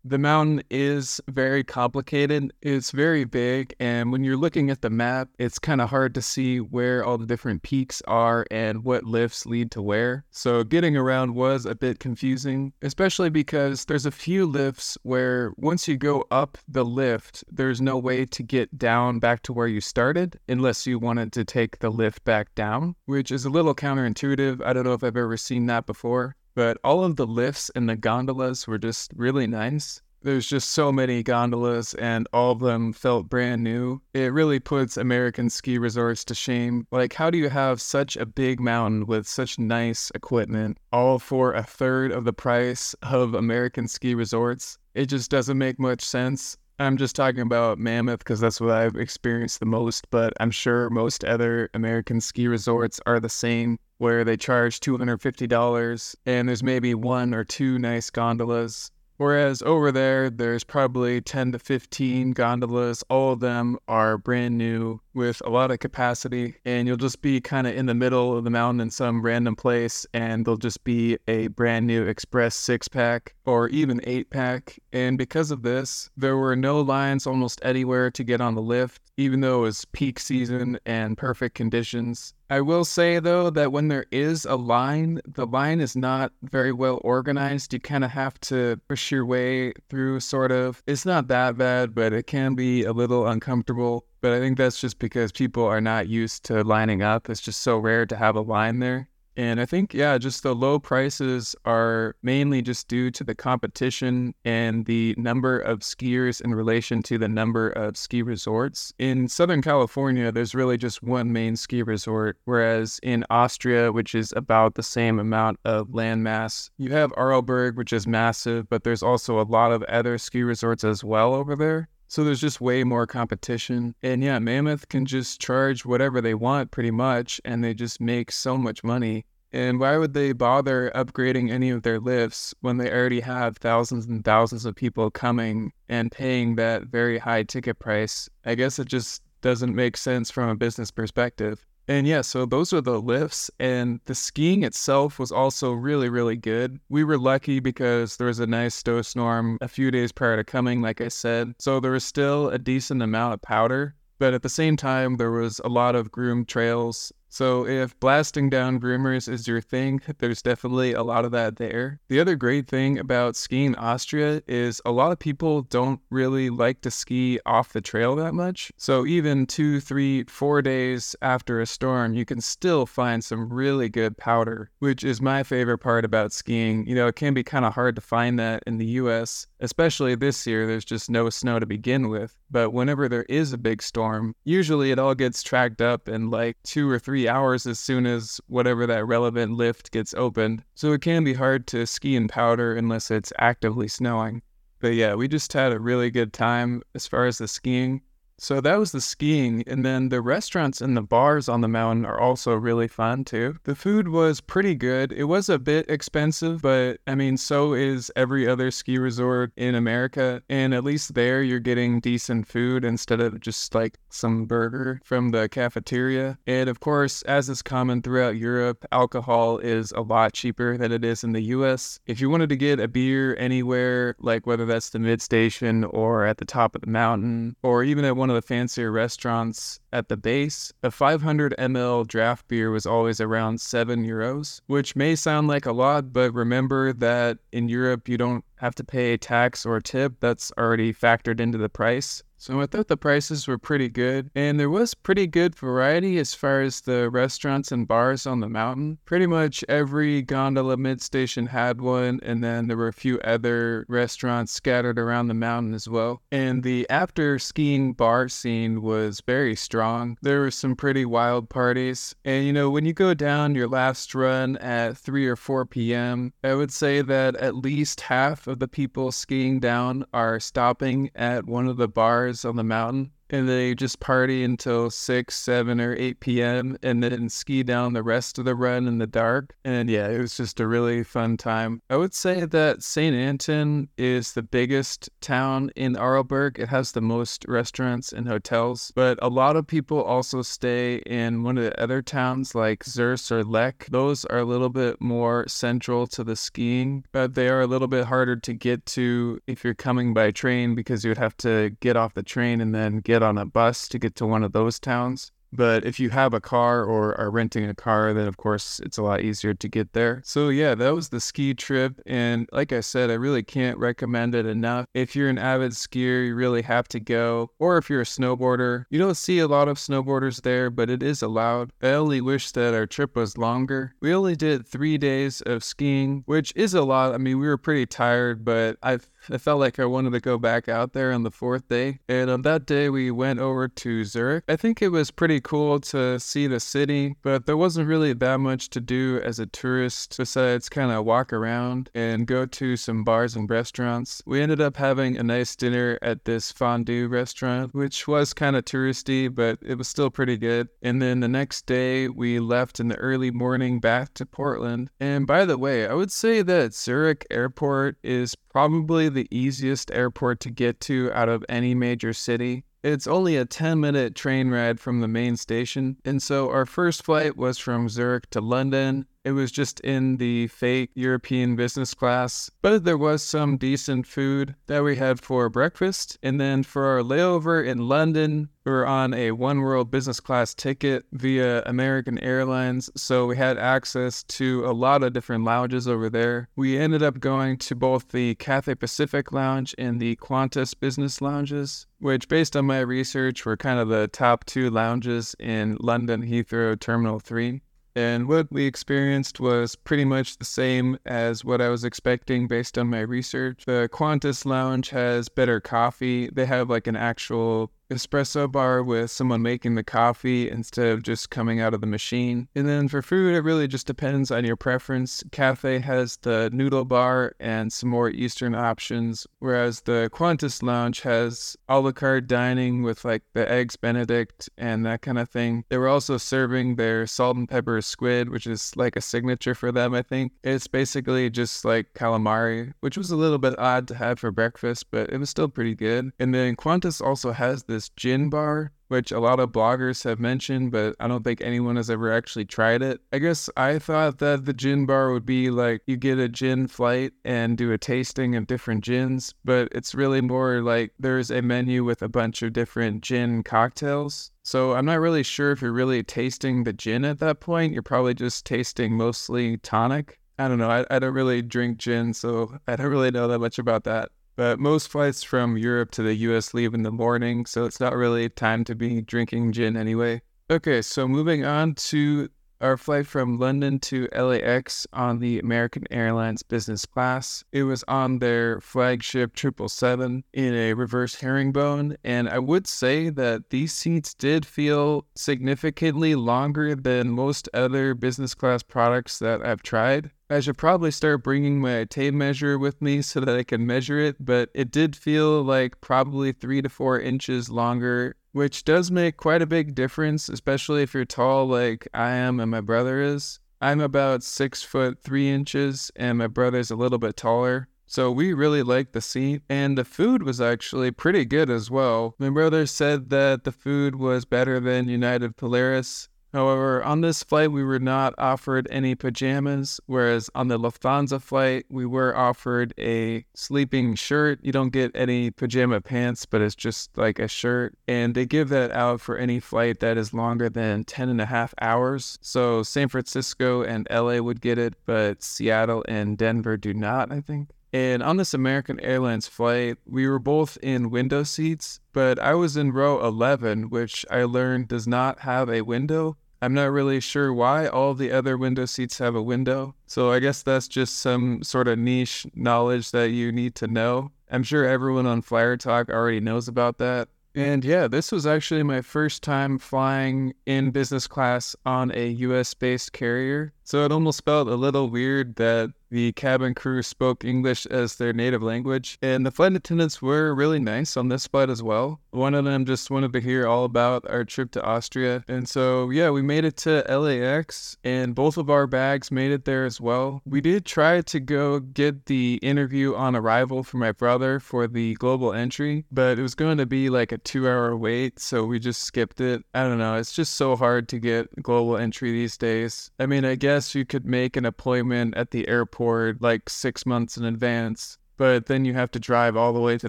the 0.05 0.19
mountain 0.19 0.65
is 0.69 1.21
very 1.29 1.63
complicated. 1.63 2.53
It's 2.61 2.91
very 2.91 3.25
big, 3.25 3.73
and 3.79 4.11
when 4.11 4.25
you're 4.25 4.37
looking 4.37 4.69
at 4.69 4.83
the 4.83 4.91
map, 4.91 5.29
it's 5.39 5.61
kind 5.61 5.81
of 5.81 5.91
hard 5.91 6.13
to 6.17 6.23
see 6.23 6.59
where 6.59 7.05
all 7.05 7.19
the 7.19 7.27
different 7.27 7.63
peaks 7.63 8.03
are 8.09 8.45
and 8.51 8.83
what 8.83 9.05
lifts 9.05 9.47
lead 9.47 9.71
to 9.71 9.81
where. 9.83 10.25
So 10.33 10.65
getting 10.65 10.97
around 10.97 11.37
was 11.37 11.67
a 11.67 11.77
bit 11.77 12.01
confusing, 12.01 12.66
especially 12.83 13.31
because 13.31 13.85
there's 13.85 14.07
a 14.07 14.11
few 14.11 14.47
lifts 14.47 14.97
where 15.03 15.53
once 15.57 15.89
you 15.89 15.97
go 15.97 16.25
up 16.31 16.59
the 16.69 16.85
lift, 16.85 17.45
there's 17.51 17.81
no 17.81 17.99
way 17.99 18.25
to 18.27 18.43
get 18.43 18.79
down 18.79 19.19
back 19.19 19.43
to 19.43 19.53
where 19.53 19.67
you 19.67 19.81
started 19.81 20.39
unless 20.49 20.87
you 20.87 20.99
wanted 20.99 21.33
to 21.33 21.45
take 21.45 21.79
the 21.79 21.91
lift 21.91 22.25
back 22.25 22.55
down, 22.55 22.95
which 23.07 23.31
is 23.31 23.45
a 23.45 23.51
little 23.51 23.75
counterintuitive. 23.75 24.65
I 24.65 24.73
don't 24.73 24.85
know 24.85 24.95
if 24.95 25.05
I've 25.05 25.17
ever 25.17 25.37
seen 25.37 25.67
that 25.67 25.87
before, 25.87 26.37
but 26.55 26.79
all 26.83 27.05
of 27.05 27.17
the 27.17 27.27
lifts 27.27 27.71
and 27.75 27.89
the 27.89 27.97
gondolas 27.97 28.67
were 28.67 28.79
just 28.79 29.13
really 29.15 29.47
nice. 29.47 30.01
There's 30.27 30.49
just 30.49 30.73
so 30.73 30.91
many 30.91 31.23
gondolas, 31.23 31.95
and 31.95 32.27
all 32.33 32.51
of 32.51 32.59
them 32.59 32.93
felt 32.93 33.29
brand 33.29 33.63
new. 33.63 34.01
It 34.13 34.33
really 34.33 34.59
puts 34.59 34.97
American 34.97 35.49
ski 35.49 35.79
resorts 35.79 36.25
to 36.25 36.35
shame. 36.35 36.85
Like, 36.91 37.13
how 37.13 37.31
do 37.31 37.39
you 37.39 37.49
have 37.49 37.81
such 37.81 38.17
a 38.17 38.27
big 38.27 38.59
mountain 38.59 39.07
with 39.07 39.29
such 39.29 39.57
nice 39.57 40.11
equipment, 40.17 40.79
all 40.93 41.21
for 41.21 41.53
a 41.53 41.63
third 41.63 42.11
of 42.11 42.25
the 42.25 42.33
price 42.33 42.93
of 43.05 43.35
American 43.35 43.87
ski 43.87 44.17
resorts? 44.17 44.79
It 44.97 45.07
just 45.07 45.31
doesn't 45.31 45.59
make 45.59 45.79
much 45.79 46.03
sense. 46.03 46.57
I'm 46.81 46.97
just 46.97 47.15
talking 47.15 47.43
about 47.43 47.79
Mammoth 47.79 48.19
because 48.19 48.41
that's 48.41 48.61
what 48.61 48.73
I've 48.73 48.97
experienced 48.97 49.61
the 49.61 49.67
most, 49.67 50.11
but 50.11 50.33
I'm 50.41 50.51
sure 50.51 50.91
most 50.91 51.25
other 51.25 51.71
American 51.73 52.21
ski 52.21 52.49
resorts 52.49 52.99
are 53.07 53.21
the 53.21 53.29
same, 53.29 53.79
where 53.99 54.25
they 54.25 54.37
charge 54.37 54.81
$250 54.81 56.17
and 56.27 56.49
there's 56.49 56.65
maybe 56.65 56.95
one 56.95 57.33
or 57.33 57.45
two 57.45 57.79
nice 57.79 58.11
gondolas. 58.11 58.91
Whereas 59.17 59.63
over 59.63 59.91
there, 59.91 60.29
there's 60.29 60.65
probably 60.65 61.21
10 61.21 61.53
to 61.53 61.59
15 61.59 62.33
gondolas. 62.33 63.03
All 63.09 63.33
of 63.33 63.41
them 63.41 63.79
are 63.89 64.19
brand 64.19 64.59
new 64.59 65.01
with 65.17 65.43
a 65.45 65.51
lot 65.51 65.71
of 65.71 65.81
capacity, 65.81 66.55
and 66.65 66.87
you'll 66.87 66.97
just 66.97 67.23
be 67.23 67.41
kind 67.41 67.67
of 67.67 67.75
in 67.75 67.87
the 67.87 67.95
middle 67.95 68.37
of 68.37 68.45
the 68.45 68.51
mountain 68.51 68.81
in 68.81 68.91
some 68.91 69.23
random 69.23 69.57
place, 69.57 70.07
and 70.13 70.45
there'll 70.45 70.59
just 70.59 70.85
be 70.85 71.19
a 71.27 71.49
brand 71.49 71.87
new 71.87 72.05
Express 72.05 72.55
six 72.55 72.87
pack 72.87 73.35
or 73.47 73.69
even 73.71 74.01
eight 74.05 74.31
pack. 74.31 74.79
And 74.93 75.17
because 75.19 75.51
of 75.51 75.63
this, 75.63 76.11
there 76.17 76.37
were 76.37 76.55
no 76.55 76.81
lines 76.81 77.27
almost 77.27 77.61
anywhere 77.65 78.11
to 78.11 78.23
get 78.23 78.41
on 78.41 78.55
the 78.55 78.63
lift, 78.63 79.03
even 79.17 79.41
though 79.41 79.61
it 79.61 79.63
was 79.63 79.85
peak 79.87 80.19
season 80.21 80.79
and 80.85 81.17
perfect 81.17 81.55
conditions. 81.55 82.35
I 82.49 82.61
will 82.61 82.85
say 82.85 83.19
though 83.19 83.51
that 83.51 83.73
when 83.73 83.89
there 83.89 84.07
is 84.13 84.45
a 84.45 84.55
line, 84.55 85.21
the 85.27 85.47
line 85.47 85.81
is 85.81 85.97
not 85.97 86.33
very 86.43 86.73
well 86.73 87.01
organized. 87.03 87.73
You 87.73 87.81
kind 87.81 88.05
of 88.05 88.11
have 88.11 88.39
to 88.43 88.81
push 88.89 89.11
your 89.11 89.27
way 89.27 89.73
through, 89.89 90.21
sort 90.21 90.53
of. 90.53 90.83
It's 90.87 91.05
not 91.05 91.27
that 91.29 91.57
bad, 91.57 91.95
but 91.95 92.13
it 92.13 92.27
can 92.27 92.55
be 92.55 92.85
a 92.85 92.93
little 92.93 93.27
uncomfortable. 93.27 94.07
But 94.21 94.33
I 94.33 94.41
think 94.41 94.59
that's 94.59 94.81
just 94.81 94.99
because 94.99 95.33
people 95.33 95.65
are 95.65 95.81
not 95.81 96.09
used 96.09 96.45
to 96.45 96.65
lining 96.65 97.03
up. 97.03 97.29
It's 97.29 97.41
just 97.41 97.61
so 97.61 97.79
rare 97.79 98.07
to 98.07 98.17
have 98.17 98.37
a 98.37 98.41
line 98.41 98.79
there. 98.79 99.09
And 99.39 99.61
I 99.61 99.67
think, 99.67 99.93
yeah, 99.93 100.17
just 100.17 100.43
the 100.43 100.55
low 100.55 100.79
prices 100.79 101.55
are 101.67 102.17
mainly 102.23 102.63
just 102.63 102.89
due 102.89 103.11
to 103.11 103.23
the 103.23 103.35
competition 103.35 104.35
and 104.47 104.87
the 104.87 105.15
number 105.19 105.59
of 105.59 105.81
skiers 105.81 106.41
in 106.41 106.55
relation 106.55 107.03
to 107.03 107.19
the 107.19 107.29
number 107.29 107.69
of 107.69 107.99
ski 107.99 108.23
resorts. 108.23 108.95
In 108.99 109.29
Southern 109.29 109.61
California, 109.61 110.33
there's 110.33 110.55
really 110.55 110.79
just 110.79 111.03
one 111.03 111.33
main 111.33 111.57
ski 111.57 111.83
resort, 111.83 112.39
whereas 112.47 112.99
in 113.03 113.27
Austria, 113.29 113.93
which 113.93 114.15
is 114.15 114.33
about 114.35 114.75
the 114.75 114.83
same 114.83 115.19
amount 115.19 115.61
of 115.67 115.89
landmass, 115.89 116.71
you 116.79 116.93
have 116.93 117.13
Arlberg, 117.13 117.77
which 117.77 117.93
is 117.93 118.07
massive, 118.07 118.71
but 118.71 118.85
there's 118.85 119.03
also 119.03 119.39
a 119.39 119.45
lot 119.45 119.71
of 119.71 119.83
other 119.83 120.17
ski 120.17 120.43
resorts 120.45 120.83
as 120.83 121.05
well 121.05 121.35
over 121.35 121.55
there. 121.55 121.91
So 122.09 122.23
there's 122.23 122.41
just 122.41 122.61
way 122.61 122.85
more 122.85 123.07
competition. 123.07 123.95
And 124.03 124.23
yeah, 124.23 124.39
Mammoth 124.39 124.89
can 124.89 125.07
just 125.07 125.41
charge 125.41 125.85
whatever 125.85 126.21
they 126.21 126.35
want 126.35 126.71
pretty 126.71 126.91
much, 126.91 127.41
and 127.45 127.63
they 127.63 127.75
just 127.75 128.01
make 128.01 128.31
so 128.31 128.57
much 128.57 128.85
money. 128.85 129.25
And 129.53 129.81
why 129.81 129.97
would 129.97 130.13
they 130.13 130.33
bother 130.33 130.91
upgrading 130.95 131.51
any 131.51 131.71
of 131.71 131.83
their 131.83 131.99
lifts 131.99 132.55
when 132.61 132.77
they 132.77 132.93
already 132.93 133.21
have 133.21 133.57
thousands 133.57 134.07
and 134.07 134.25
thousands 134.25 134.65
of 134.67 134.75
people 134.75 135.11
coming 135.11 135.73
and 135.89 136.13
paying 136.13 136.57
that 136.57 136.85
very 136.85 137.19
high 137.19 137.43
ticket 137.43 137.79
price? 137.79 138.29
I 138.45 138.55
guess 138.55 138.79
it 138.79 138.89
just 138.89 139.23
doesn't 139.41 139.75
make 139.75 139.97
sense 139.97 140.31
from 140.31 140.49
a 140.49 140.57
business 140.57 140.91
perspective. 140.91 141.65
And 141.89 142.07
yeah, 142.07 142.23
so 142.23 142.47
those 142.47 142.73
are 142.73 142.81
the 142.81 143.01
lifts, 143.01 143.49
and 143.61 144.01
the 144.07 144.15
skiing 144.15 144.65
itself 144.65 145.21
was 145.21 145.31
also 145.31 145.71
really, 145.73 146.09
really 146.09 146.37
good. 146.37 146.81
We 146.89 147.05
were 147.05 147.19
lucky 147.19 147.61
because 147.61 148.17
there 148.17 148.27
was 148.27 148.41
a 148.41 148.47
nice 148.47 148.75
snowstorm 148.75 149.59
a 149.61 149.69
few 149.69 149.93
days 149.93 150.11
prior 150.11 150.37
to 150.37 150.43
coming, 150.43 150.83
like 150.83 151.01
I 151.01 151.09
said. 151.09 151.55
So 151.59 151.79
there 151.79 151.93
was 151.93 152.03
still 152.05 152.49
a 152.49 152.59
decent 152.59 153.03
amount 153.03 153.35
of 153.35 153.43
powder, 153.43 153.95
but 154.19 154.35
at 154.35 154.43
the 154.43 154.49
same 154.49 154.77
time, 154.77 155.17
there 155.17 155.31
was 155.31 155.61
a 155.65 155.69
lot 155.69 155.95
of 155.95 156.11
groomed 156.11 156.49
trails 156.49 157.13
so 157.29 157.67
if 157.67 157.99
blasting 158.01 158.49
down 158.49 158.81
groomers 158.81 159.29
is 159.29 159.47
your 159.47 159.61
thing, 159.61 160.01
there's 160.19 160.43
definitely 160.43 160.93
a 160.93 161.03
lot 161.03 161.25
of 161.25 161.33
that 161.33 161.57
there. 161.57 162.01
The 162.09 162.21
other 162.21 162.37
great 162.37 162.67
thing 162.67 162.99
about 162.99 163.37
skiing 163.37 163.75
Austria 163.77 164.43
is 164.47 164.81
a 164.85 164.93
lot 164.93 165.13
of 165.13 165.19
people 165.19 165.63
don't 165.63 166.01
really 166.11 166.51
like 166.51 166.81
to 166.83 166.91
ski 166.91 167.39
off 167.45 167.73
the 167.73 167.81
trail 167.81 168.17
that 168.17 168.35
much. 168.35 168.73
So 168.77 169.07
even 169.07 169.47
two, 169.47 169.81
three, 169.81 170.25
four 170.25 170.63
days 170.63 171.17
after 171.23 171.61
a 171.61 171.67
storm, 171.67 172.15
you 172.15 172.25
can 172.25 172.41
still 172.41 172.87
find 172.87 173.23
some 173.23 173.53
really 173.53 173.89
good 173.89 174.17
powder, 174.17 174.71
which 174.79 175.05
is 175.05 175.21
my 175.21 175.43
favorite 175.43 175.79
part 175.79 176.05
about 176.05 176.33
skiing. 176.33 176.87
You 176.87 176.95
know, 176.95 177.07
it 177.09 177.17
can 177.17 177.35
be 177.35 177.45
kind 177.45 177.65
of 177.65 177.75
hard 177.75 177.97
to 177.97 178.01
find 178.01 178.39
that 178.39 178.63
in 178.67 178.79
the 178.79 178.87
US, 178.87 179.47
especially 179.61 180.15
this 180.15 180.47
year. 180.47 180.67
There's 180.67 180.85
just 180.85 181.11
no 181.11 181.29
snow 181.31 181.59
to 181.59 181.67
begin 181.67 182.09
with. 182.09 182.37
But 182.51 182.73
whenever 182.73 183.09
there 183.09 183.25
is 183.25 183.53
a 183.53 183.59
big 183.59 183.83
storm, 183.83 184.35
usually 184.45 184.93
it 184.93 184.99
all 184.99 185.15
gets 185.15 185.43
tracked 185.43 185.81
up 185.81 186.09
in 186.09 186.31
like 186.31 186.57
two 186.63 186.89
or 186.89 186.99
three 186.99 187.16
hours 187.25 187.67
as 187.67 187.79
soon 187.79 188.05
as 188.05 188.41
whatever 188.49 188.87
that 188.87 189.07
relevant 189.07 189.53
lift 189.53 189.91
gets 189.91 190.13
opened. 190.15 190.63
So 190.75 190.93
it 190.93 191.01
can 191.01 191.25
be 191.25 191.35
hard 191.35 191.67
to 191.69 191.87
ski 191.87 192.15
in 192.15 192.29
powder 192.29 192.75
unless 192.75 193.11
it's 193.11 193.33
actively 193.39 193.89
snowing. 193.89 194.43
But 194.81 194.95
yeah, 194.95 195.15
we 195.15 195.29
just 195.29 195.53
had 195.55 195.73
a 195.73 195.81
really 195.81 196.11
good 196.11 196.33
time 196.33 196.83
as 196.95 197.07
far 197.07 197.25
as 197.25 197.39
the 197.39 197.49
skiing. 197.49 198.03
So 198.39 198.61
that 198.61 198.79
was 198.79 198.93
the 198.93 199.01
skiing, 199.01 199.65
and 199.67 199.85
then 199.85 200.11
the 200.11 200.21
restaurants 200.21 200.83
and 200.83 200.95
the 200.97 201.03
bars 201.03 201.49
on 201.49 201.63
the 201.63 201.69
mountain 201.69 202.05
are 202.05 202.21
also 202.21 202.55
really 202.55 202.87
fun 202.87 203.25
too. 203.25 203.57
The 203.65 203.75
food 203.75 204.09
was 204.09 204.43
pretty 204.43 204.75
good. 204.75 205.11
It 205.11 205.25
was 205.25 205.49
a 205.49 205.59
bit 205.59 205.89
expensive, 205.89 206.61
but 206.61 206.99
I 207.07 207.15
mean, 207.15 207.39
so 207.39 207.73
is 207.73 208.13
every 208.15 208.47
other 208.47 208.71
ski 208.71 208.99
resort 208.99 209.53
in 209.57 209.75
America. 209.75 210.43
And 210.51 210.75
at 210.75 210.85
least 210.85 211.15
there, 211.15 211.43
you're 211.43 211.61
getting 211.61 212.01
decent 212.01 212.47
food 212.47 212.85
instead 212.85 213.21
of 213.21 213.41
just 213.41 213.75
like 213.75 213.99
some 214.11 214.45
burger 214.45 215.01
from 215.03 215.31
the 215.31 215.49
cafeteria. 215.49 216.39
And 216.47 216.69
of 216.69 216.81
course, 216.81 217.23
as 217.23 217.49
is 217.49 217.63
common 217.63 218.03
throughout 218.03 218.37
Europe, 218.37 218.85
alcohol 218.93 219.59
is 219.59 219.93
a 219.93 220.03
lot 220.03 220.35
cheaper 220.35 220.77
than 220.77 220.93
it 220.93 221.05
is 221.05 221.25
in 221.25 221.33
the 221.33 221.43
US. 221.43 222.01
If 222.07 222.21
you 222.21 222.29
wanted 222.29 222.51
to 222.51 222.57
get 222.57 222.81
a 222.81 222.89
beer 222.89 223.35
anywhere, 223.37 224.15
like 224.19 224.47
whether 224.47 224.67
that's 224.67 224.91
the 224.91 224.99
mid 224.99 225.23
station 225.23 225.85
or 225.85 226.27
at 226.27 226.37
the 226.37 226.45
top 226.45 226.75
of 226.75 226.83
the 226.83 226.87
mountain, 226.91 227.57
or 227.63 227.83
even 227.83 228.05
at 228.05 228.17
one 228.17 228.26
one 228.27 228.37
of 228.37 228.43
the 228.43 228.55
fancier 228.55 228.91
restaurants 228.91 229.79
at 229.93 230.09
the 230.09 230.17
base, 230.17 230.73
a 230.83 230.91
500 230.91 231.55
ml 231.61 232.05
draft 232.05 232.49
beer 232.49 232.73
was 232.73 232.85
always 232.85 233.21
around 233.21 233.61
7 233.61 234.05
euros, 234.05 234.61
which 234.67 234.97
may 234.97 235.15
sound 235.15 235.47
like 235.47 235.65
a 235.65 235.71
lot, 235.71 236.13
but 236.13 236.35
remember 236.35 236.93
that 236.93 237.39
in 237.53 237.69
Europe 237.69 238.09
you 238.09 238.19
don't 238.19 238.45
have 238.57 238.75
to 238.75 238.83
pay 238.83 239.13
a 239.13 239.19
tax 239.19 239.65
or 239.65 239.77
a 239.77 239.83
tip 239.83 240.15
that's 240.19 240.51
already 240.59 240.93
factored 240.93 241.39
into 241.39 241.57
the 241.57 241.69
price. 241.69 242.25
So 242.39 242.61
I 242.61 242.67
thought 242.67 242.89
the 242.89 242.99
prices 242.99 243.49
were 243.49 243.57
pretty 243.59 243.89
good, 243.89 244.31
and 244.35 244.61
there 244.61 244.69
was 244.69 244.93
pretty 244.95 245.27
good 245.27 245.55
variety 245.55 246.19
as 246.19 246.35
far 246.35 246.61
as 246.61 246.83
the 246.83 247.09
restaurants 247.09 247.73
and 247.73 247.89
bars 247.89 248.27
on 248.27 248.41
the 248.41 248.49
mountain. 248.49 248.99
Pretty 249.07 249.27
much 249.27 249.65
every 249.69 250.21
gondola 250.21 250.77
mid 250.77 251.01
station 251.01 251.47
had 251.47 251.81
one, 251.81 252.21
and 252.23 252.45
then 252.45 252.67
there 252.67 252.77
were 252.77 252.89
a 252.89 252.93
few 252.93 253.19
other 253.21 253.87
restaurants 253.89 254.53
scattered 254.53 254.99
around 254.99 255.29
the 255.29 255.35
mountain 255.35 255.73
as 255.73 255.89
well. 255.89 256.21
And 256.31 256.63
the 256.63 256.87
after 256.91 257.39
skiing 257.39 257.95
bar 257.95 258.29
scene 258.29 258.83
was 258.83 259.23
very 259.27 259.57
strong. 259.57 260.19
There 260.21 260.41
were 260.41 260.51
some 260.51 260.77
pretty 260.77 261.07
wild 261.07 261.49
parties, 261.49 262.15
and 262.25 262.45
you 262.45 262.53
know, 262.53 262.69
when 262.69 262.85
you 262.85 262.93
go 262.93 263.15
down 263.15 263.55
your 263.55 263.69
last 263.69 264.15
run 264.15 264.59
at 264.59 264.99
3 264.99 265.27
or 265.27 265.37
4 265.37 265.65
p.m., 265.65 266.35
I 266.45 266.55
would 266.55 266.71
say 266.71 267.01
that 267.01 267.35
at 267.37 267.57
least 267.57 268.03
half 268.03 268.47
of 268.47 268.59
the 268.59 268.69
people 268.69 269.11
skiing 269.11 269.59
down 269.59 270.05
are 270.13 270.39
stopping 270.39 271.11
at 271.15 271.47
one 271.47 271.67
of 271.67 271.79
the 271.79 271.89
bars 271.89 272.26
on 272.45 272.57
the 272.57 272.65
mountain. 272.65 273.13
And 273.31 273.49
they 273.49 273.75
just 273.75 274.01
party 274.01 274.45
until 274.45 274.91
6, 274.91 275.35
7, 275.35 275.81
or 275.81 275.95
8 275.97 276.21
p.m. 276.21 276.77
and 276.83 277.03
then 277.03 277.29
ski 277.29 277.63
down 277.63 277.93
the 277.93 278.03
rest 278.03 278.39
of 278.39 278.45
the 278.45 278.55
run 278.55 278.87
in 278.87 278.99
the 278.99 279.07
dark. 279.07 279.55
And 279.65 279.89
yeah, 279.89 280.09
it 280.09 280.19
was 280.19 280.37
just 280.37 280.61
a 280.61 280.67
really 280.67 281.03
fun 281.03 281.37
time. 281.37 281.83
I 281.91 281.97
would 281.97 282.15
say 282.15 282.45
that 282.45 282.83
St. 282.83 283.15
Anton 283.15 283.89
is 283.97 284.33
the 284.33 284.43
biggest 284.43 285.09
town 285.21 285.71
in 285.77 285.95
Arlberg. 285.95 286.59
It 286.59 286.69
has 286.69 286.93
the 286.93 287.01
most 287.01 287.45
restaurants 287.49 288.13
and 288.13 288.29
hotels, 288.29 288.93
but 288.95 289.19
a 289.23 289.29
lot 289.29 289.57
of 289.57 289.67
people 289.67 290.03
also 290.03 290.43
stay 290.43 290.97
in 291.07 291.43
one 291.43 291.59
of 291.59 291.65
the 291.65 291.83
other 291.83 292.03
towns 292.03 292.55
like 292.55 292.85
Zürs 292.85 293.31
or 293.31 293.45
Lech. 293.45 293.87
Those 293.91 294.25
are 294.27 294.39
a 294.39 294.45
little 294.45 294.69
bit 294.69 295.01
more 295.01 295.47
central 295.49 296.07
to 296.09 296.25
the 296.25 296.37
skiing, 296.37 297.05
but 297.13 297.35
they 297.35 297.49
are 297.49 297.61
a 297.61 297.67
little 297.67 297.89
bit 297.89 298.07
harder 298.07 298.37
to 298.37 298.53
get 298.55 298.85
to 298.87 299.41
if 299.47 299.65
you're 299.65 299.75
coming 299.75 300.15
by 300.15 300.31
train 300.31 300.75
because 300.75 301.05
you 301.05 301.11
would 301.11 301.19
have 301.19 301.37
to 301.39 301.71
get 301.81 301.97
off 301.97 302.15
the 302.15 302.23
train 302.23 302.61
and 302.61 302.75
then 302.75 302.99
get 303.01 303.16
on 303.23 303.39
a 303.39 303.47
bus 303.47 303.89
to 303.89 303.99
get 303.99 304.15
to 304.17 304.27
one 304.27 304.43
of 304.43 304.53
those 304.53 304.79
towns. 304.79 305.33
But 305.53 305.85
if 305.85 305.99
you 306.01 306.11
have 306.11 306.35
a 306.35 306.41
car 306.41 306.85
or 306.85 307.19
are 307.19 307.31
renting 307.31 307.69
a 307.69 307.75
car, 307.75 308.13
then 308.13 308.27
of 308.27 308.37
course 308.37 308.81
it's 308.81 308.99
a 308.99 309.03
lot 309.03 309.23
easier 309.23 309.55
to 309.55 309.69
get 309.69 309.93
there. 309.93 310.21
So 310.25 310.49
yeah, 310.49 310.75
that 310.75 310.95
was 310.95 311.09
the 311.09 311.21
ski 311.21 311.55
trip. 311.55 312.01
And 312.05 312.49
like 312.53 312.73
I 312.73 312.81
said, 312.81 313.11
I 313.11 313.15
really 313.15 313.43
can't 313.43 313.79
recommend 313.79 314.35
it 314.35 314.45
enough. 314.45 314.87
If 314.93 315.17
you're 315.17 315.31
an 315.31 315.39
avid 315.39 315.73
skier, 315.73 316.27
you 316.27 316.35
really 316.35 316.63
have 316.63 316.89
to 316.89 317.01
go. 317.01 317.51
Or 317.59 317.79
if 317.79 317.89
you're 317.89 318.03
a 318.03 318.05
snowboarder, 318.05 318.85
you 318.91 318.99
don't 318.99 319.17
see 319.17 319.39
a 319.39 319.49
lot 319.49 319.69
of 319.69 319.79
snowboarders 319.79 320.43
there, 320.43 320.69
but 320.69 320.91
it 320.91 321.03
is 321.03 321.23
allowed. 321.23 321.73
I 321.83 321.91
only 321.91 322.21
wish 322.21 322.51
that 322.53 322.75
our 322.75 322.87
trip 322.87 323.17
was 323.17 323.39
longer. 323.39 323.95
We 324.01 324.13
only 324.13 324.37
did 324.37 324.67
three 324.67 324.99
days 324.99 325.41
of 325.43 325.65
skiing, 325.65 326.23
which 326.27 326.53
is 326.57 326.75
a 326.75 326.83
lot. 326.83 327.15
I 327.15 327.19
mean, 327.19 327.39
we 327.39 327.47
were 327.47 327.57
pretty 327.57 327.87
tired, 327.87 328.45
but 328.45 328.77
I've 328.83 329.09
I 329.31 329.39
felt 329.39 329.61
like 329.61 329.79
I 329.79 329.85
wanted 329.85 330.13
to 330.13 330.21
go 330.21 330.39
back 330.39 330.69
out 330.69 330.93
there 330.93 331.13
on 331.13 331.23
the 331.23 331.31
fourth 331.31 331.69
day. 331.69 331.99
And 332.09 332.31
on 332.31 332.43
that 332.43 332.67
day, 332.67 332.89
we 332.89 333.11
went 333.11 333.41
over 333.41 333.69
to 333.69 334.05
Zurich. 334.05 334.45
I 334.49 334.57
think 334.57 334.81
it 334.81 334.89
was 334.89 335.11
pretty 335.11 335.41
cool 335.41 335.81
to 335.81 336.21
see 336.21 336.47
the 336.47 336.61
city, 336.61 337.17
but 337.23 337.47
there 337.47 337.57
wasn't 337.57 337.89
really 337.89 338.13
that 338.13 338.39
much 338.39 338.71
to 338.71 338.81
do 338.81 339.21
as 339.25 339.39
a 339.39 339.47
tourist 339.47 340.17
besides 340.17 340.69
kind 340.69 340.93
of 340.93 341.05
walk 341.05 341.33
around 341.33 341.91
and 341.95 342.27
go 342.27 342.47
to 342.47 342.77
some 342.77 343.05
bars 343.05 343.37
and 343.37 343.51
restaurants. 343.51 344.23
We 344.27 344.41
ended 344.41 344.61
up 344.61 344.77
having 344.77 345.17
a 345.17 345.23
nice 345.23 345.57
dinner 345.57 345.99
at 346.03 346.25
this 346.25 346.53
fondue 346.53 347.09
restaurant, 347.09 347.75
which 347.75 348.07
was 348.07 348.33
kind 348.33 348.57
of 348.57 348.65
touristy, 348.65 349.33
but 349.35 349.59
it 349.63 349.77
was 349.77 349.89
still 349.89 350.11
pretty 350.11 350.37
good. 350.37 350.69
And 350.83 351.03
then 351.03 351.21
the 351.21 351.29
next 351.29 351.67
day, 351.67 352.09
we 352.09 352.39
left 352.39 352.81
in 352.81 352.89
the 352.89 352.97
early 352.97 353.31
morning 353.31 353.81
back 353.81 354.15
to 354.15 354.27
Portland. 354.27 354.91
And 355.01 355.27
by 355.27 355.45
the 355.45 355.59
way, 355.59 355.87
I 355.87 355.95
would 355.95 356.13
say 356.13 356.43
that 356.43 356.75
Zurich 356.75 357.27
Airport 357.31 357.97
is 358.03 358.35
probably 358.35 359.11
the 359.17 359.27
easiest 359.31 359.91
airport 359.91 360.39
to 360.41 360.51
get 360.51 360.79
to 360.83 361.11
out 361.13 361.29
of 361.29 361.45
any 361.49 361.75
major 361.75 362.13
city. 362.13 362.65
It's 362.85 363.09
only 363.09 363.37
a 363.37 363.45
10 363.45 363.81
minute 363.81 364.15
train 364.15 364.51
ride 364.51 364.79
from 364.79 365.01
the 365.01 365.09
main 365.09 365.37
station. 365.37 365.97
And 366.05 366.23
so 366.23 366.51
our 366.51 366.65
first 366.65 367.03
flight 367.03 367.37
was 367.37 367.59
from 367.59 367.89
Zurich 367.89 368.31
to 368.31 368.41
London. 368.41 369.07
It 369.27 369.33
was 369.33 369.51
just 369.51 369.81
in 369.81 370.19
the 370.19 370.47
fake 370.47 370.91
European 370.95 371.57
business 371.57 371.95
class, 371.95 372.49
but 372.63 372.85
there 372.85 372.97
was 372.97 373.25
some 373.25 373.57
decent 373.57 374.07
food 374.07 374.55
that 374.69 374.85
we 374.85 374.95
had 374.95 375.19
for 375.19 375.49
breakfast. 375.49 376.17
And 376.23 376.41
then 376.41 376.63
for 376.63 376.85
our 376.85 377.01
layover 377.01 377.67
in 377.67 377.89
London, 377.89 378.51
we 378.65 378.71
were 378.71 378.87
on 378.87 379.13
a 379.15 379.33
one 379.33 379.63
world 379.63 379.91
business 379.91 380.21
class 380.21 380.55
ticket 380.55 381.07
via 381.11 381.65
American 381.67 382.21
Airlines, 382.21 382.89
so 382.95 383.27
we 383.27 383.37
had 383.37 383.59
access 383.59 384.23
to 384.25 384.65
a 384.65 384.71
lot 384.71 385.03
of 385.03 385.13
different 385.13 385.43
lounges 385.43 385.89
over 385.89 386.09
there. 386.09 386.49
We 386.55 386.79
ended 386.79 387.03
up 387.03 387.19
going 387.19 387.59
to 387.59 387.75
both 387.75 388.11
the 388.11 388.37
Cathay 388.37 388.77
Pacific 388.77 389.33
Lounge 389.33 389.75
and 389.77 390.01
the 390.01 390.15
Qantas 390.17 390.79
Business 390.79 391.21
Lounges, 391.21 391.89
which, 391.99 392.29
based 392.29 392.57
on 392.57 392.67
my 392.67 392.79
research, 392.79 393.45
were 393.45 393.57
kind 393.57 393.81
of 393.81 393.89
the 393.89 394.07
top 394.07 394.45
two 394.45 394.71
lounges 394.71 395.35
in 395.41 395.79
London 395.81 396.23
Heathrow 396.23 396.79
Terminal 396.79 397.19
3. 397.19 397.61
And 397.97 398.29
what 398.29 398.53
we 398.53 398.67
experienced 398.67 399.41
was 399.41 399.75
pretty 399.75 400.05
much 400.05 400.37
the 400.37 400.45
same 400.45 400.99
as 401.07 401.47
what 401.47 401.63
I 401.63 401.71
was 401.71 401.83
expecting 401.83 402.47
based 402.47 402.77
on 402.77 402.89
my 402.89 403.01
research. 403.01 403.65
The 403.65 403.89
Qantas 403.91 404.45
Lounge 404.45 404.91
has 404.91 405.31
better 405.31 405.61
coffee. 405.61 406.29
They 406.29 406.45
have 406.45 406.69
like 406.69 406.87
an 406.87 406.97
actual 406.97 407.73
espresso 407.91 408.51
bar 408.51 408.83
with 408.83 409.11
someone 409.11 409.43
making 409.43 409.75
the 409.75 409.85
coffee 409.85 410.51
instead 410.51 410.89
of 410.89 411.03
just 411.03 411.31
coming 411.31 411.61
out 411.61 411.75
of 411.75 411.81
the 411.81 411.87
machine. 411.87 412.49
And 412.55 412.69
then 412.69 412.89
for 412.89 413.03
food, 413.03 413.35
it 413.35 413.41
really 413.41 413.69
just 413.69 413.87
depends 413.87 414.31
on 414.31 414.45
your 414.45 414.57
preference. 414.57 415.23
Cathay 415.31 415.79
has 415.81 416.17
the 416.19 416.51
noodle 416.53 416.85
bar 416.85 417.35
and 417.39 417.73
some 417.73 417.91
more 417.91 418.11
Eastern 418.11 418.55
options, 418.55 419.27
whereas 419.39 419.83
the 419.83 420.11
Qantas 420.13 420.63
Lounge 420.63 421.03
has 421.03 421.57
a 421.69 421.79
la 421.79 421.93
carte 421.93 422.27
dining 422.27 422.83
with 422.83 423.05
like 423.05 423.23
the 423.35 423.51
eggs 423.51 423.77
Benedict 423.77 424.49
and 424.59 424.85
that 424.87 425.03
kind 425.03 425.19
of 425.19 425.29
thing. 425.29 425.65
They 425.69 425.79
were 425.79 425.89
also 425.89 426.17
serving 426.17 426.77
their 426.77 427.07
salt 427.07 427.37
and 427.37 427.49
pepper 427.49 427.81
squid, 427.83 428.31
which 428.31 428.47
is 428.47 428.73
like 428.77 428.97
a 428.97 429.01
signature 429.01 429.55
for 429.55 429.71
them, 429.71 429.95
I 429.95 430.03
think. 430.03 430.33
It's 430.43 430.67
basically 430.67 431.31
just 431.31 431.65
like 431.65 431.95
calamari, 431.95 432.73
which 432.81 432.97
was 432.97 433.11
a 433.11 433.17
little 433.17 433.39
bit 433.39 433.59
odd 433.59 433.89
to 433.89 433.95
have 433.95 434.19
for 434.19 434.31
breakfast, 434.31 434.91
but 434.91 435.11
it 435.11 435.19
was 435.19 435.31
still 435.31 435.49
pretty 435.49 435.75
good. 435.75 436.11
And 436.19 436.35
then 436.35 436.57
Qantas 436.57 437.05
also 437.05 437.33
has 437.33 437.65
this 437.65 437.76
this 437.77 437.91
gin 437.91 438.31
bar, 438.31 438.73
which 438.89 439.13
a 439.13 439.21
lot 439.21 439.39
of 439.39 439.53
bloggers 439.53 440.03
have 440.05 440.19
mentioned, 440.19 440.71
but 440.73 440.97
I 440.99 441.07
don't 441.07 441.23
think 441.23 441.43
anyone 441.43 441.77
has 441.77 441.91
ever 441.91 442.11
actually 442.11 442.47
tried 442.47 442.81
it. 442.81 443.03
I 443.13 443.19
guess 443.19 443.51
I 443.55 443.79
thought 443.79 444.17
that 444.19 444.47
the 444.47 444.55
gin 444.55 444.87
bar 444.87 445.13
would 445.13 445.27
be 445.27 445.51
like 445.51 445.83
you 445.87 445.99
get 445.99 446.19
a 446.19 446.29
gin 446.29 446.69
flight 446.69 447.13
and 447.27 447.59
do 447.59 447.71
a 447.73 447.79
tasting 447.79 448.35
of 448.35 448.47
different 448.47 448.83
gins, 448.83 449.35
but 449.45 449.69
it's 449.73 449.95
really 449.95 450.23
more 450.23 450.63
like 450.63 450.95
there's 450.99 451.31
a 451.31 451.43
menu 451.43 451.85
with 451.85 452.01
a 452.01 452.09
bunch 452.09 452.41
of 452.41 452.55
different 452.55 453.03
gin 453.03 453.43
cocktails. 453.43 454.31
So 454.43 454.73
I'm 454.73 454.87
not 454.87 455.01
really 455.01 455.23
sure 455.23 455.53
if 455.53 455.61
you're 455.61 455.73
really 455.73 456.03
tasting 456.03 456.65
the 456.65 456.73
gin 456.73 457.05
at 457.05 457.19
that 457.19 457.41
point. 457.41 457.75
You're 457.75 457.83
probably 457.83 458.15
just 458.15 458.47
tasting 458.47 458.95
mostly 458.95 459.59
tonic. 459.59 460.19
I 460.39 460.49
don't 460.49 460.59
know. 460.59 460.71
I, 460.71 460.87
I 460.91 460.99
don't 460.99 461.15
really 461.15 461.43
drink 461.43 461.77
gin, 461.77 462.15
so 462.15 462.57
I 462.67 462.77
don't 462.77 462.91
really 462.91 463.11
know 463.11 463.29
that 463.29 463.39
much 463.39 463.59
about 463.59 463.85
that. 463.85 464.11
But 464.37 464.61
most 464.61 464.89
flights 464.89 465.23
from 465.23 465.57
Europe 465.57 465.91
to 465.93 466.03
the 466.03 466.15
US 466.15 466.53
leave 466.53 466.75
in 466.75 466.83
the 466.83 466.93
morning, 466.93 467.47
so 467.47 467.65
it's 467.65 467.81
not 467.81 467.97
really 467.97 468.29
time 468.29 468.65
to 468.65 468.75
be 468.75 469.01
drinking 469.01 469.53
gin 469.53 469.77
anyway. 469.77 470.21
Okay, 470.51 470.83
so 470.83 471.09
moving 471.09 471.45
on 471.45 471.75
to 471.75 472.29
our 472.61 472.77
flight 472.77 473.07
from 473.07 473.39
London 473.39 473.79
to 473.79 474.09
LAX 474.15 474.87
on 474.93 475.19
the 475.19 475.39
American 475.39 475.85
Airlines 475.91 476.43
business 476.43 476.87
class. 476.87 477.45
It 477.53 477.65
was 477.65 477.85
on 477.89 478.19
their 478.19 478.61
flagship 478.61 479.39
777 479.39 480.25
in 480.33 480.55
a 480.55 480.75
reverse 480.75 481.17
herringbone, 481.17 481.97
and 482.05 482.29
I 482.29 482.39
would 482.39 482.67
say 482.67 483.11
that 483.11 483.51
these 483.51 483.73
seats 483.73 484.15
did 484.15 484.47
feel 484.47 485.07
significantly 485.15 486.15
longer 486.15 486.75
than 486.75 487.11
most 487.11 487.49
other 487.53 487.95
business 487.95 488.35
class 488.35 488.63
products 488.63 489.19
that 489.19 489.45
I've 489.45 489.63
tried. 489.63 490.11
I 490.29 490.41
should 490.41 490.59
probably 490.59 490.91
start 490.91 491.23
bringing 491.23 491.61
my 491.61 491.85
tape 491.85 492.13
measure 492.13 492.59
with 492.59 492.83
me 492.83 493.01
so 493.03 493.21
that 493.21 493.37
I 493.37 493.45
can 493.45 493.65
measure 493.65 494.01
it, 494.01 494.17
but 494.19 494.51
it 494.55 494.73
did 494.73 494.97
feel 494.97 495.41
like 495.43 495.81
probably 495.81 496.33
three 496.33 496.61
to 496.63 496.69
four 496.69 496.99
inches 496.99 497.49
longer, 497.49 498.17
which 498.33 498.65
does 498.65 498.91
make 498.91 499.17
quite 499.17 499.41
a 499.41 499.47
big 499.47 499.77
difference, 499.77 500.29
especially 500.29 500.83
if 500.83 500.95
you're 500.95 501.05
tall 501.05 501.47
like 501.47 501.87
I 501.95 502.11
am 502.11 502.41
and 502.41 502.51
my 502.51 502.61
brother 502.61 503.01
is. 503.01 503.39
I'm 503.61 503.81
about 503.81 504.25
six 504.25 504.65
foot 504.65 504.99
three 505.01 505.31
inches, 505.31 505.93
and 505.95 506.19
my 506.19 506.27
brother's 506.27 506.73
a 506.73 506.77
little 506.77 506.99
bit 506.99 507.17
taller. 507.17 507.69
So 507.87 508.11
we 508.11 508.33
really 508.35 508.65
liked 508.65 508.95
the 508.95 509.01
seat, 509.01 509.43
and 509.49 509.79
the 509.79 509.85
food 509.85 510.25
was 510.25 510.41
actually 510.41 510.91
pretty 510.91 511.25
good 511.25 511.49
as 511.49 511.71
well. 511.71 512.17
My 512.19 512.31
brother 512.31 512.67
said 512.67 513.11
that 513.11 513.45
the 513.45 513.53
food 513.53 513.95
was 513.95 514.25
better 514.25 514.59
than 514.59 514.89
United 514.89 515.37
Polaris, 515.37 516.09
However, 516.33 516.85
on 516.85 517.01
this 517.01 517.23
flight, 517.23 517.53
we 517.53 517.65
were 517.65 517.79
not 517.79 518.15
offered 518.19 518.67
any 518.71 518.95
pajamas, 518.95 519.81
whereas 519.87 520.29
on 520.35 520.49
the 520.49 520.59
Lufthansa 520.59 521.21
flight, 521.21 521.65
we 521.71 521.87
were 521.87 522.17
offered 522.17 522.75
a 522.79 523.25
sleeping 523.35 523.95
shirt. 523.95 524.41
You 524.43 524.53
don't 524.53 524.71
get 524.71 524.91
any 524.95 525.31
pajama 525.31 525.81
pants, 525.81 526.27
but 526.27 526.43
it's 526.43 526.55
just 526.55 526.97
like 526.99 527.19
a 527.19 527.29
shirt. 527.29 527.75
And 527.89 528.15
they 528.15 528.27
give 528.27 528.49
that 528.51 528.71
out 528.73 529.01
for 529.01 529.17
any 529.17 529.41
flight 529.41 529.81
that 529.81 529.97
is 529.97 530.13
longer 530.13 530.49
than 530.49 530.85
10 530.85 531.09
and 531.09 531.21
a 531.21 531.27
half 531.27 531.55
hours. 531.61 532.19
So 532.21 532.63
San 532.63 532.89
Francisco 532.89 533.63
and 533.63 533.87
LA 533.91 534.19
would 534.19 534.41
get 534.41 534.59
it, 534.59 534.75
but 534.85 535.23
Seattle 535.23 535.85
and 535.89 536.19
Denver 536.19 536.57
do 536.57 536.75
not, 536.75 537.11
I 537.11 537.21
think. 537.21 537.49
And 537.77 538.03
on 538.03 538.17
this 538.17 538.33
American 538.33 538.81
Airlines 538.81 539.29
flight, 539.29 539.77
we 539.85 540.09
were 540.09 540.19
both 540.19 540.57
in 540.63 540.89
window 540.89 541.25
seats, 541.25 541.79
but 541.93 542.19
I 542.19 542.33
was 542.33 542.57
in 542.57 542.73
row 542.73 543.07
11, 543.07 543.69
which 543.69 544.07
I 544.11 544.25
learned 544.25 544.69
does 544.69 544.89
not 544.89 545.21
have 545.21 545.51
a 545.51 545.61
window. 545.61 546.17
I'm 546.41 546.55
not 546.55 546.73
really 546.73 547.01
sure 547.01 547.35
why 547.35 547.67
all 547.67 547.93
the 547.93 548.11
other 548.13 548.39
window 548.39 548.65
seats 548.65 548.97
have 548.97 549.15
a 549.15 549.21
window. 549.21 549.75
So 549.85 550.11
I 550.11 550.21
guess 550.21 550.43
that's 550.43 550.69
just 550.69 551.01
some 551.01 551.43
sort 551.43 551.69
of 551.69 551.79
niche 551.79 552.27
knowledge 552.35 552.93
that 552.93 553.11
you 553.11 553.31
need 553.31 553.55
to 553.57 553.67
know. 553.67 554.11
I'm 554.31 554.43
sure 554.43 554.65
everyone 554.65 555.05
on 555.05 555.21
Flyer 555.21 555.59
Talk 555.59 555.91
already 555.91 556.21
knows 556.21 556.49
about 556.49 556.79
that. 556.79 557.11
And 557.35 557.63
yeah, 557.63 557.87
this 557.87 558.11
was 558.11 558.27
actually 558.27 558.63
my 558.63 558.81
first 558.81 559.23
time 559.23 559.59
flying 559.59 560.33
in 560.47 560.71
business 560.71 561.07
class 561.07 561.55
on 561.67 561.93
a 561.95 562.09
US 562.09 562.55
based 562.55 562.95
carrier. 562.95 563.53
So 563.65 563.85
it 563.85 563.93
almost 563.93 564.25
felt 564.25 564.49
a 564.49 564.55
little 564.55 564.89
weird 564.89 565.37
that 565.37 565.75
The 565.91 566.13
cabin 566.13 566.55
crew 566.55 566.83
spoke 566.83 567.25
English 567.25 567.67
as 567.67 567.97
their 567.97 568.13
native 568.13 568.43
language, 568.43 568.99
and 569.03 569.25
the 569.25 569.31
flight 569.31 569.55
attendants 569.55 570.03
were 570.03 570.35
really 570.35 570.59
nice 570.59 570.97
on 570.97 571.09
this 571.09 571.27
flight 571.27 571.49
as 571.49 571.63
well. 571.63 572.01
One 572.11 572.35
of 572.35 572.45
them 572.45 572.65
just 572.65 572.91
wanted 572.91 573.13
to 573.13 573.21
hear 573.21 573.47
all 573.47 573.65
about 573.65 574.09
our 574.11 574.25
trip 574.25 574.51
to 574.53 574.65
Austria. 574.65 575.25
And 575.29 575.49
so, 575.49 575.91
yeah, 575.91 576.11
we 576.11 576.23
made 576.23 576.45
it 576.45 576.57
to 576.59 576.85
LAX, 576.89 577.77
and 577.85 578.15
both 578.15 578.37
of 578.37 578.51
our 578.51 578.67
bags 578.67 579.13
made 579.13 579.31
it 579.31 579.45
there 579.45 579.65
as 579.65 579.81
well. 579.81 580.23
We 580.25 580.41
did 580.41 580.65
try 580.65 581.03
to 581.03 581.21
go 581.21 581.61
get 581.61 582.07
the 582.07 582.41
interview 582.43 582.95
on 582.95 583.15
arrival 583.15 583.63
for 583.63 583.77
my 583.77 583.93
brother 583.93 584.41
for 584.41 584.67
the 584.67 584.95
global 584.95 585.33
entry, 585.33 585.85
but 585.93 586.19
it 586.19 586.23
was 586.23 586.35
going 586.35 586.59
to 586.59 586.67
be 586.67 586.91
like 586.91 587.13
a 587.13 587.19
two 587.19 587.49
hour 587.49 587.77
wait, 587.77 588.19
so 588.19 588.45
we 588.45 588.59
just 588.59 588.83
skipped 588.83 589.21
it. 589.21 589.45
I 589.55 589.63
don't 589.63 589.79
know, 589.79 589.95
it's 589.95 590.13
just 590.13 590.35
so 590.35 590.57
hard 590.57 590.89
to 590.89 590.99
get 590.99 591.43
global 591.43 591.77
entry 591.77 592.11
these 592.11 592.37
days. 592.37 592.91
I 592.99 593.07
mean, 593.07 593.25
I 593.25 593.37
guess 593.37 593.75
you 593.75 593.85
could 593.85 594.05
make 594.05 594.37
an 594.37 594.45
appointment 594.45 595.17
at 595.17 595.31
the 595.31 595.47
airport 595.47 595.77
airport 595.87 596.21
like 596.21 596.49
six 596.51 596.85
months 596.85 597.17
in 597.17 597.25
advance, 597.25 597.99
but 598.17 598.47
then 598.47 598.65
you 598.65 598.75
have 598.75 598.91
to 598.91 598.99
drive 598.99 599.37
all 599.37 599.53
the 599.53 599.61
way 599.61 599.79
to 599.79 599.89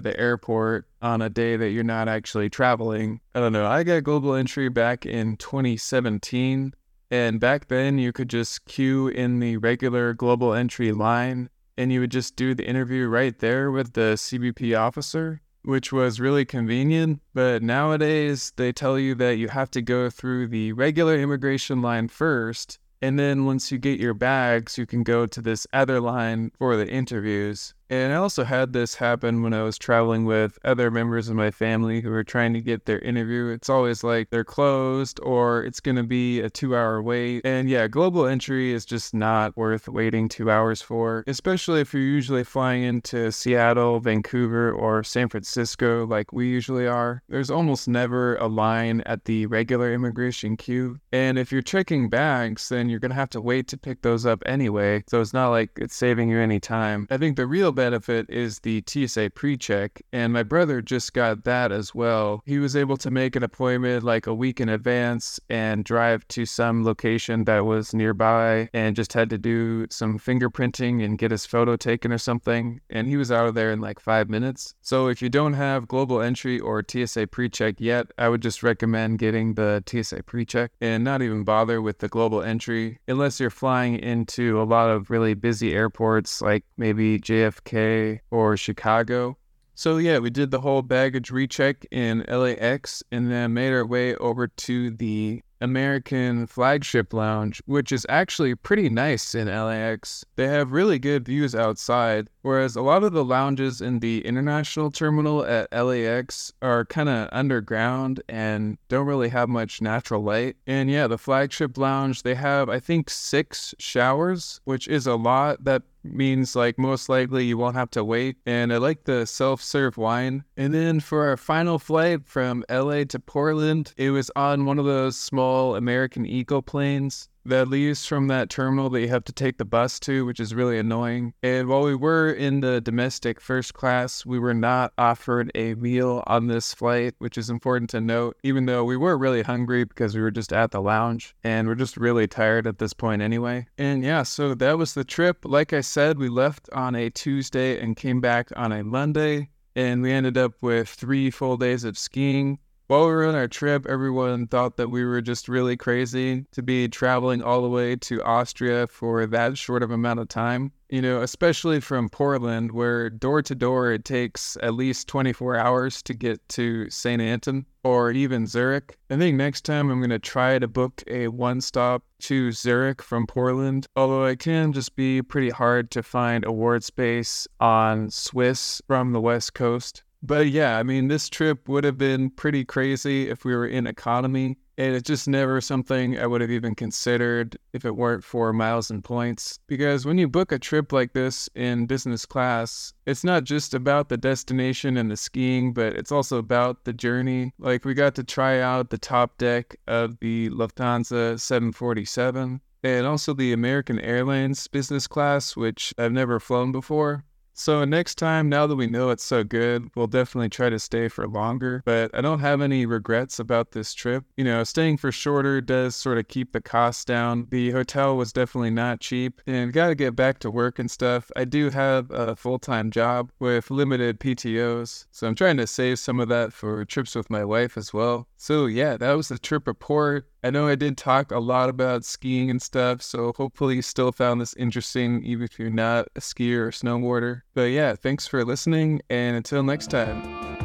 the 0.00 0.18
airport 0.18 0.86
on 1.02 1.22
a 1.22 1.28
day 1.28 1.56
that 1.56 1.70
you're 1.70 1.82
not 1.82 2.08
actually 2.08 2.48
traveling. 2.48 3.20
I 3.34 3.40
don't 3.40 3.52
know. 3.52 3.66
I 3.66 3.82
got 3.82 4.04
global 4.04 4.34
entry 4.34 4.68
back 4.68 5.06
in 5.06 5.36
2017, 5.38 6.72
and 7.10 7.40
back 7.40 7.66
then 7.68 7.98
you 7.98 8.12
could 8.12 8.28
just 8.28 8.64
queue 8.66 9.08
in 9.08 9.40
the 9.40 9.56
regular 9.56 10.14
global 10.14 10.52
entry 10.54 10.92
line 10.92 11.50
and 11.76 11.92
you 11.92 12.00
would 12.00 12.10
just 12.10 12.36
do 12.36 12.54
the 12.54 12.66
interview 12.66 13.06
right 13.06 13.38
there 13.38 13.70
with 13.70 13.94
the 13.94 14.14
CBP 14.16 14.78
officer 14.78 15.40
which 15.64 15.92
was 15.92 16.18
really 16.18 16.46
convenient. 16.46 17.20
But 17.34 17.62
nowadays, 17.62 18.54
they 18.56 18.72
tell 18.72 18.98
you 18.98 19.14
that 19.16 19.36
you 19.36 19.48
have 19.48 19.70
to 19.72 19.82
go 19.82 20.08
through 20.08 20.46
the 20.46 20.72
regular 20.72 21.18
immigration 21.18 21.82
line 21.82 22.08
first 22.08 22.78
and 23.00 23.18
then 23.18 23.44
once 23.44 23.70
you 23.70 23.78
get 23.78 24.00
your 24.00 24.14
bags, 24.14 24.78
you 24.78 24.86
can 24.86 25.02
go 25.02 25.26
to 25.26 25.40
this 25.40 25.66
other 25.72 26.00
line 26.00 26.50
for 26.58 26.76
the 26.76 26.88
interviews. 26.88 27.74
And 27.90 28.12
I 28.12 28.16
also 28.16 28.44
had 28.44 28.72
this 28.72 28.94
happen 28.94 29.42
when 29.42 29.54
I 29.54 29.62
was 29.62 29.78
traveling 29.78 30.24
with 30.24 30.58
other 30.64 30.90
members 30.90 31.28
of 31.28 31.36
my 31.36 31.50
family 31.50 32.00
who 32.00 32.10
were 32.10 32.24
trying 32.24 32.52
to 32.54 32.60
get 32.60 32.84
their 32.84 32.98
interview. 32.98 33.48
It's 33.48 33.70
always 33.70 34.04
like 34.04 34.30
they're 34.30 34.44
closed 34.44 35.18
or 35.22 35.64
it's 35.64 35.80
going 35.80 35.96
to 35.96 36.02
be 36.02 36.40
a 36.40 36.50
two 36.50 36.76
hour 36.76 37.00
wait. 37.02 37.46
And 37.46 37.68
yeah, 37.68 37.88
global 37.88 38.26
entry 38.26 38.72
is 38.72 38.84
just 38.84 39.14
not 39.14 39.56
worth 39.56 39.88
waiting 39.88 40.28
two 40.28 40.50
hours 40.50 40.82
for, 40.82 41.24
especially 41.26 41.80
if 41.80 41.94
you're 41.94 42.02
usually 42.02 42.44
flying 42.44 42.82
into 42.82 43.32
Seattle, 43.32 44.00
Vancouver, 44.00 44.70
or 44.70 45.02
San 45.02 45.28
Francisco 45.28 46.06
like 46.06 46.32
we 46.32 46.48
usually 46.48 46.86
are. 46.86 47.22
There's 47.28 47.50
almost 47.50 47.88
never 47.88 48.36
a 48.36 48.46
line 48.46 49.00
at 49.06 49.24
the 49.24 49.46
regular 49.46 49.92
immigration 49.92 50.56
queue. 50.56 51.00
And 51.12 51.38
if 51.38 51.50
you're 51.50 51.62
checking 51.62 52.10
bags, 52.10 52.68
then 52.68 52.88
you're 52.88 53.00
going 53.00 53.10
to 53.10 53.14
have 53.14 53.30
to 53.30 53.40
wait 53.40 53.68
to 53.68 53.78
pick 53.78 54.02
those 54.02 54.26
up 54.26 54.42
anyway. 54.44 55.04
So 55.08 55.20
it's 55.20 55.32
not 55.32 55.48
like 55.48 55.70
it's 55.76 55.94
saving 55.94 56.28
you 56.28 56.38
any 56.38 56.60
time. 56.60 57.06
I 57.10 57.16
think 57.16 57.36
the 57.36 57.46
real 57.46 57.72
benefit 57.78 58.28
is 58.28 58.58
the 58.58 58.82
TSA 58.88 59.30
pre 59.36 59.56
check, 59.56 60.02
and 60.12 60.32
my 60.32 60.42
brother 60.42 60.82
just 60.82 61.12
got 61.12 61.44
that 61.44 61.70
as 61.70 61.94
well. 61.94 62.42
He 62.44 62.58
was 62.58 62.74
able 62.74 62.96
to 62.96 63.08
make 63.08 63.36
an 63.36 63.44
appointment 63.44 64.02
like 64.02 64.26
a 64.26 64.34
week 64.34 64.60
in 64.60 64.68
advance 64.68 65.38
and 65.48 65.84
drive 65.84 66.26
to 66.28 66.44
some 66.44 66.84
location 66.84 67.44
that 67.44 67.64
was 67.66 67.94
nearby 67.94 68.68
and 68.74 68.96
just 68.96 69.12
had 69.12 69.30
to 69.30 69.38
do 69.38 69.86
some 69.90 70.18
fingerprinting 70.18 71.04
and 71.04 71.18
get 71.18 71.30
his 71.30 71.46
photo 71.46 71.76
taken 71.76 72.10
or 72.10 72.18
something. 72.18 72.80
And 72.90 73.06
he 73.06 73.16
was 73.16 73.30
out 73.30 73.46
of 73.46 73.54
there 73.54 73.70
in 73.70 73.80
like 73.80 74.00
five 74.00 74.28
minutes. 74.28 74.74
So 74.80 75.06
if 75.06 75.22
you 75.22 75.28
don't 75.28 75.52
have 75.52 75.86
global 75.86 76.20
entry 76.20 76.58
or 76.58 76.82
TSA 76.82 77.28
pre 77.28 77.48
check 77.48 77.76
yet, 77.78 78.08
I 78.18 78.28
would 78.28 78.42
just 78.42 78.64
recommend 78.64 79.20
getting 79.20 79.54
the 79.54 79.84
TSA 79.86 80.24
pre 80.24 80.44
check 80.44 80.72
and 80.80 81.04
not 81.04 81.22
even 81.22 81.44
bother 81.44 81.80
with 81.80 82.00
the 82.00 82.08
global 82.08 82.42
entry 82.42 82.98
unless 83.06 83.38
you're 83.38 83.50
flying 83.50 84.00
into 84.00 84.60
a 84.60 84.64
lot 84.64 84.90
of 84.90 85.10
really 85.10 85.34
busy 85.34 85.74
airports 85.74 86.42
like 86.42 86.64
maybe 86.76 87.20
JFK 87.20 87.67
JFK 87.68 88.20
or 88.30 88.56
Chicago. 88.56 89.36
So 89.74 89.98
yeah, 89.98 90.18
we 90.18 90.30
did 90.30 90.50
the 90.50 90.60
whole 90.60 90.82
baggage 90.82 91.30
recheck 91.30 91.86
in 91.90 92.24
LAX 92.28 93.02
and 93.12 93.30
then 93.30 93.54
made 93.54 93.72
our 93.72 93.86
way 93.86 94.16
over 94.16 94.48
to 94.48 94.90
the 94.90 95.42
American 95.60 96.46
Flagship 96.46 97.12
Lounge, 97.12 97.60
which 97.66 97.90
is 97.90 98.06
actually 98.08 98.54
pretty 98.54 98.88
nice 98.88 99.34
in 99.34 99.48
LAX. 99.48 100.24
They 100.36 100.46
have 100.46 100.72
really 100.72 100.98
good 100.98 101.24
views 101.24 101.54
outside, 101.54 102.28
whereas 102.42 102.76
a 102.76 102.82
lot 102.82 103.02
of 103.02 103.12
the 103.12 103.24
lounges 103.24 103.80
in 103.80 103.98
the 103.98 104.24
international 104.24 104.90
terminal 104.90 105.44
at 105.44 105.72
LAX 105.72 106.52
are 106.62 106.84
kind 106.84 107.08
of 107.08 107.28
underground 107.32 108.22
and 108.28 108.78
don't 108.88 109.06
really 109.06 109.28
have 109.28 109.48
much 109.48 109.82
natural 109.82 110.22
light. 110.22 110.56
And 110.66 110.90
yeah, 110.90 111.06
the 111.06 111.18
Flagship 111.18 111.76
Lounge, 111.76 112.22
they 112.22 112.34
have, 112.34 112.68
I 112.68 112.78
think, 112.78 113.10
six 113.10 113.74
showers, 113.78 114.60
which 114.64 114.86
is 114.86 115.06
a 115.06 115.16
lot. 115.16 115.64
That 115.64 115.82
means 116.02 116.56
like 116.56 116.78
most 116.78 117.08
likely 117.08 117.44
you 117.44 117.58
won't 117.58 117.76
have 117.76 117.90
to 117.90 118.04
wait. 118.04 118.36
And 118.46 118.72
I 118.72 118.78
like 118.78 119.04
the 119.04 119.26
self 119.26 119.62
serve 119.62 119.96
wine. 119.96 120.44
And 120.56 120.72
then 120.72 121.00
for 121.00 121.26
our 121.26 121.36
final 121.36 121.78
flight 121.78 122.26
from 122.26 122.64
LA 122.70 123.04
to 123.04 123.18
Portland, 123.18 123.94
it 123.96 124.10
was 124.10 124.30
on 124.36 124.64
one 124.64 124.78
of 124.78 124.84
those 124.84 125.16
small 125.16 125.76
American 125.76 126.26
Eagle 126.26 126.62
planes 126.62 127.28
that 127.48 127.68
leaves 127.68 128.06
from 128.06 128.28
that 128.28 128.50
terminal 128.50 128.90
that 128.90 129.00
you 129.00 129.08
have 129.08 129.24
to 129.24 129.32
take 129.32 129.58
the 129.58 129.64
bus 129.64 129.98
to, 130.00 130.24
which 130.24 130.40
is 130.40 130.54
really 130.54 130.78
annoying. 130.78 131.34
And 131.42 131.68
while 131.68 131.82
we 131.82 131.94
were 131.94 132.30
in 132.30 132.60
the 132.60 132.80
domestic 132.80 133.40
first 133.40 133.74
class, 133.74 134.24
we 134.24 134.38
were 134.38 134.54
not 134.54 134.92
offered 134.98 135.50
a 135.54 135.74
meal 135.74 136.22
on 136.26 136.46
this 136.46 136.74
flight, 136.74 137.14
which 137.18 137.38
is 137.38 137.50
important 137.50 137.90
to 137.90 138.00
note, 138.00 138.36
even 138.42 138.66
though 138.66 138.84
we 138.84 138.96
were 138.96 139.18
really 139.18 139.42
hungry 139.42 139.84
because 139.84 140.14
we 140.14 140.20
were 140.20 140.30
just 140.30 140.52
at 140.52 140.70
the 140.70 140.80
lounge 140.80 141.34
and 141.44 141.66
we're 141.66 141.74
just 141.74 141.96
really 141.96 142.26
tired 142.26 142.66
at 142.66 142.78
this 142.78 142.92
point 142.92 143.22
anyway. 143.22 143.66
And 143.78 144.04
yeah, 144.04 144.22
so 144.22 144.54
that 144.54 144.78
was 144.78 144.94
the 144.94 145.04
trip. 145.04 145.44
Like 145.44 145.72
I 145.72 145.80
said, 145.80 146.18
we 146.18 146.28
left 146.28 146.68
on 146.72 146.94
a 146.94 147.10
Tuesday 147.10 147.80
and 147.80 147.96
came 147.96 148.20
back 148.20 148.50
on 148.56 148.72
a 148.72 148.84
Monday. 148.84 149.50
And 149.76 150.02
we 150.02 150.10
ended 150.10 150.36
up 150.36 150.54
with 150.60 150.88
three 150.88 151.30
full 151.30 151.56
days 151.56 151.84
of 151.84 151.96
skiing 151.96 152.58
while 152.88 153.06
we 153.06 153.12
were 153.12 153.26
on 153.26 153.34
our 153.34 153.46
trip, 153.46 153.86
everyone 153.86 154.46
thought 154.46 154.78
that 154.78 154.90
we 154.90 155.04
were 155.04 155.20
just 155.20 155.46
really 155.46 155.76
crazy 155.76 156.46
to 156.52 156.62
be 156.62 156.88
traveling 156.88 157.42
all 157.42 157.60
the 157.60 157.68
way 157.68 157.94
to 157.94 158.22
Austria 158.22 158.86
for 158.86 159.26
that 159.26 159.58
short 159.58 159.82
of 159.82 159.90
amount 159.90 160.20
of 160.20 160.28
time. 160.28 160.72
You 160.88 161.02
know, 161.02 161.20
especially 161.20 161.80
from 161.80 162.08
Portland, 162.08 162.72
where 162.72 163.10
door 163.10 163.42
to 163.42 163.54
door 163.54 163.92
it 163.92 164.06
takes 164.06 164.56
at 164.62 164.72
least 164.72 165.06
24 165.06 165.56
hours 165.56 166.02
to 166.04 166.14
get 166.14 166.48
to 166.50 166.88
St. 166.88 167.20
Anton 167.20 167.66
or 167.84 168.10
even 168.10 168.46
Zurich. 168.46 168.96
I 169.10 169.18
think 169.18 169.36
next 169.36 169.66
time 169.66 169.90
I'm 169.90 170.00
going 170.00 170.08
to 170.08 170.18
try 170.18 170.58
to 170.58 170.66
book 170.66 171.02
a 171.06 171.28
one 171.28 171.60
stop 171.60 172.04
to 172.20 172.52
Zurich 172.52 173.02
from 173.02 173.26
Portland, 173.26 173.86
although 173.96 174.24
it 174.24 174.38
can 174.38 174.72
just 174.72 174.96
be 174.96 175.20
pretty 175.20 175.50
hard 175.50 175.90
to 175.90 176.02
find 176.02 176.42
award 176.46 176.82
space 176.84 177.46
on 177.60 178.08
Swiss 178.08 178.80
from 178.86 179.12
the 179.12 179.20
West 179.20 179.52
Coast. 179.52 180.04
But 180.22 180.48
yeah, 180.48 180.78
I 180.78 180.82
mean, 180.82 181.08
this 181.08 181.28
trip 181.28 181.68
would 181.68 181.84
have 181.84 181.98
been 181.98 182.30
pretty 182.30 182.64
crazy 182.64 183.28
if 183.28 183.44
we 183.44 183.54
were 183.54 183.66
in 183.66 183.86
economy. 183.86 184.58
And 184.78 184.94
it's 184.94 185.08
just 185.08 185.26
never 185.26 185.60
something 185.60 186.16
I 186.20 186.26
would 186.28 186.40
have 186.40 186.52
even 186.52 186.76
considered 186.76 187.58
if 187.72 187.84
it 187.84 187.96
weren't 187.96 188.22
for 188.22 188.52
miles 188.52 188.92
and 188.92 189.02
points. 189.02 189.58
Because 189.66 190.06
when 190.06 190.18
you 190.18 190.28
book 190.28 190.52
a 190.52 190.58
trip 190.58 190.92
like 190.92 191.14
this 191.14 191.48
in 191.56 191.86
business 191.86 192.24
class, 192.24 192.92
it's 193.04 193.24
not 193.24 193.42
just 193.42 193.74
about 193.74 194.08
the 194.08 194.16
destination 194.16 194.96
and 194.96 195.10
the 195.10 195.16
skiing, 195.16 195.72
but 195.72 195.94
it's 195.94 196.12
also 196.12 196.38
about 196.38 196.84
the 196.84 196.92
journey. 196.92 197.52
Like, 197.58 197.84
we 197.84 197.92
got 197.92 198.14
to 198.16 198.22
try 198.22 198.60
out 198.60 198.90
the 198.90 198.98
top 198.98 199.36
deck 199.36 199.74
of 199.88 200.20
the 200.20 200.48
Lufthansa 200.50 201.40
747 201.40 202.60
and 202.84 203.06
also 203.06 203.34
the 203.34 203.52
American 203.52 203.98
Airlines 203.98 204.68
business 204.68 205.08
class, 205.08 205.56
which 205.56 205.92
I've 205.98 206.12
never 206.12 206.38
flown 206.38 206.70
before. 206.70 207.24
So 207.58 207.84
next 207.84 208.18
time, 208.18 208.48
now 208.48 208.68
that 208.68 208.76
we 208.76 208.86
know 208.86 209.10
it's 209.10 209.24
so 209.24 209.42
good, 209.42 209.90
we'll 209.96 210.06
definitely 210.06 210.48
try 210.48 210.70
to 210.70 210.78
stay 210.78 211.08
for 211.08 211.26
longer. 211.26 211.82
But 211.84 212.14
I 212.14 212.20
don't 212.20 212.38
have 212.38 212.60
any 212.60 212.86
regrets 212.86 213.40
about 213.40 213.72
this 213.72 213.94
trip. 213.94 214.24
You 214.36 214.44
know, 214.44 214.62
staying 214.62 214.98
for 214.98 215.10
shorter 215.10 215.60
does 215.60 215.96
sort 215.96 216.18
of 216.18 216.28
keep 216.28 216.52
the 216.52 216.60
costs 216.60 217.04
down. 217.04 217.48
The 217.50 217.72
hotel 217.72 218.16
was 218.16 218.32
definitely 218.32 218.70
not 218.70 219.00
cheap 219.00 219.42
and 219.44 219.72
got 219.72 219.88
to 219.88 219.96
get 219.96 220.14
back 220.14 220.38
to 220.40 220.52
work 220.52 220.78
and 220.78 220.88
stuff. 220.88 221.32
I 221.34 221.44
do 221.44 221.70
have 221.70 222.12
a 222.12 222.36
full 222.36 222.60
time 222.60 222.92
job 222.92 223.32
with 223.40 223.72
limited 223.72 224.20
PTOs. 224.20 225.06
So 225.10 225.26
I'm 225.26 225.34
trying 225.34 225.56
to 225.56 225.66
save 225.66 225.98
some 225.98 226.20
of 226.20 226.28
that 226.28 226.52
for 226.52 226.84
trips 226.84 227.16
with 227.16 227.28
my 227.28 227.44
wife 227.44 227.76
as 227.76 227.92
well. 227.92 228.28
So 228.40 228.66
yeah, 228.66 228.96
that 228.96 229.12
was 229.14 229.28
the 229.28 229.38
trip 229.38 229.66
report. 229.66 230.28
I 230.44 230.50
know 230.50 230.68
I 230.68 230.76
did 230.76 230.96
talk 230.96 231.32
a 231.32 231.40
lot 231.40 231.68
about 231.68 232.04
skiing 232.04 232.50
and 232.50 232.62
stuff, 232.62 233.02
so 233.02 233.32
hopefully 233.36 233.76
you 233.76 233.82
still 233.82 234.12
found 234.12 234.40
this 234.40 234.54
interesting, 234.54 235.24
even 235.24 235.44
if 235.44 235.58
you're 235.58 235.70
not 235.70 236.06
a 236.14 236.20
skier 236.20 236.68
or 236.68 236.70
snowboarder. 236.70 237.42
But 237.54 237.72
yeah, 237.72 237.96
thanks 237.96 238.28
for 238.28 238.44
listening, 238.44 239.02
and 239.10 239.36
until 239.36 239.64
next 239.64 239.90
time. 239.90 240.57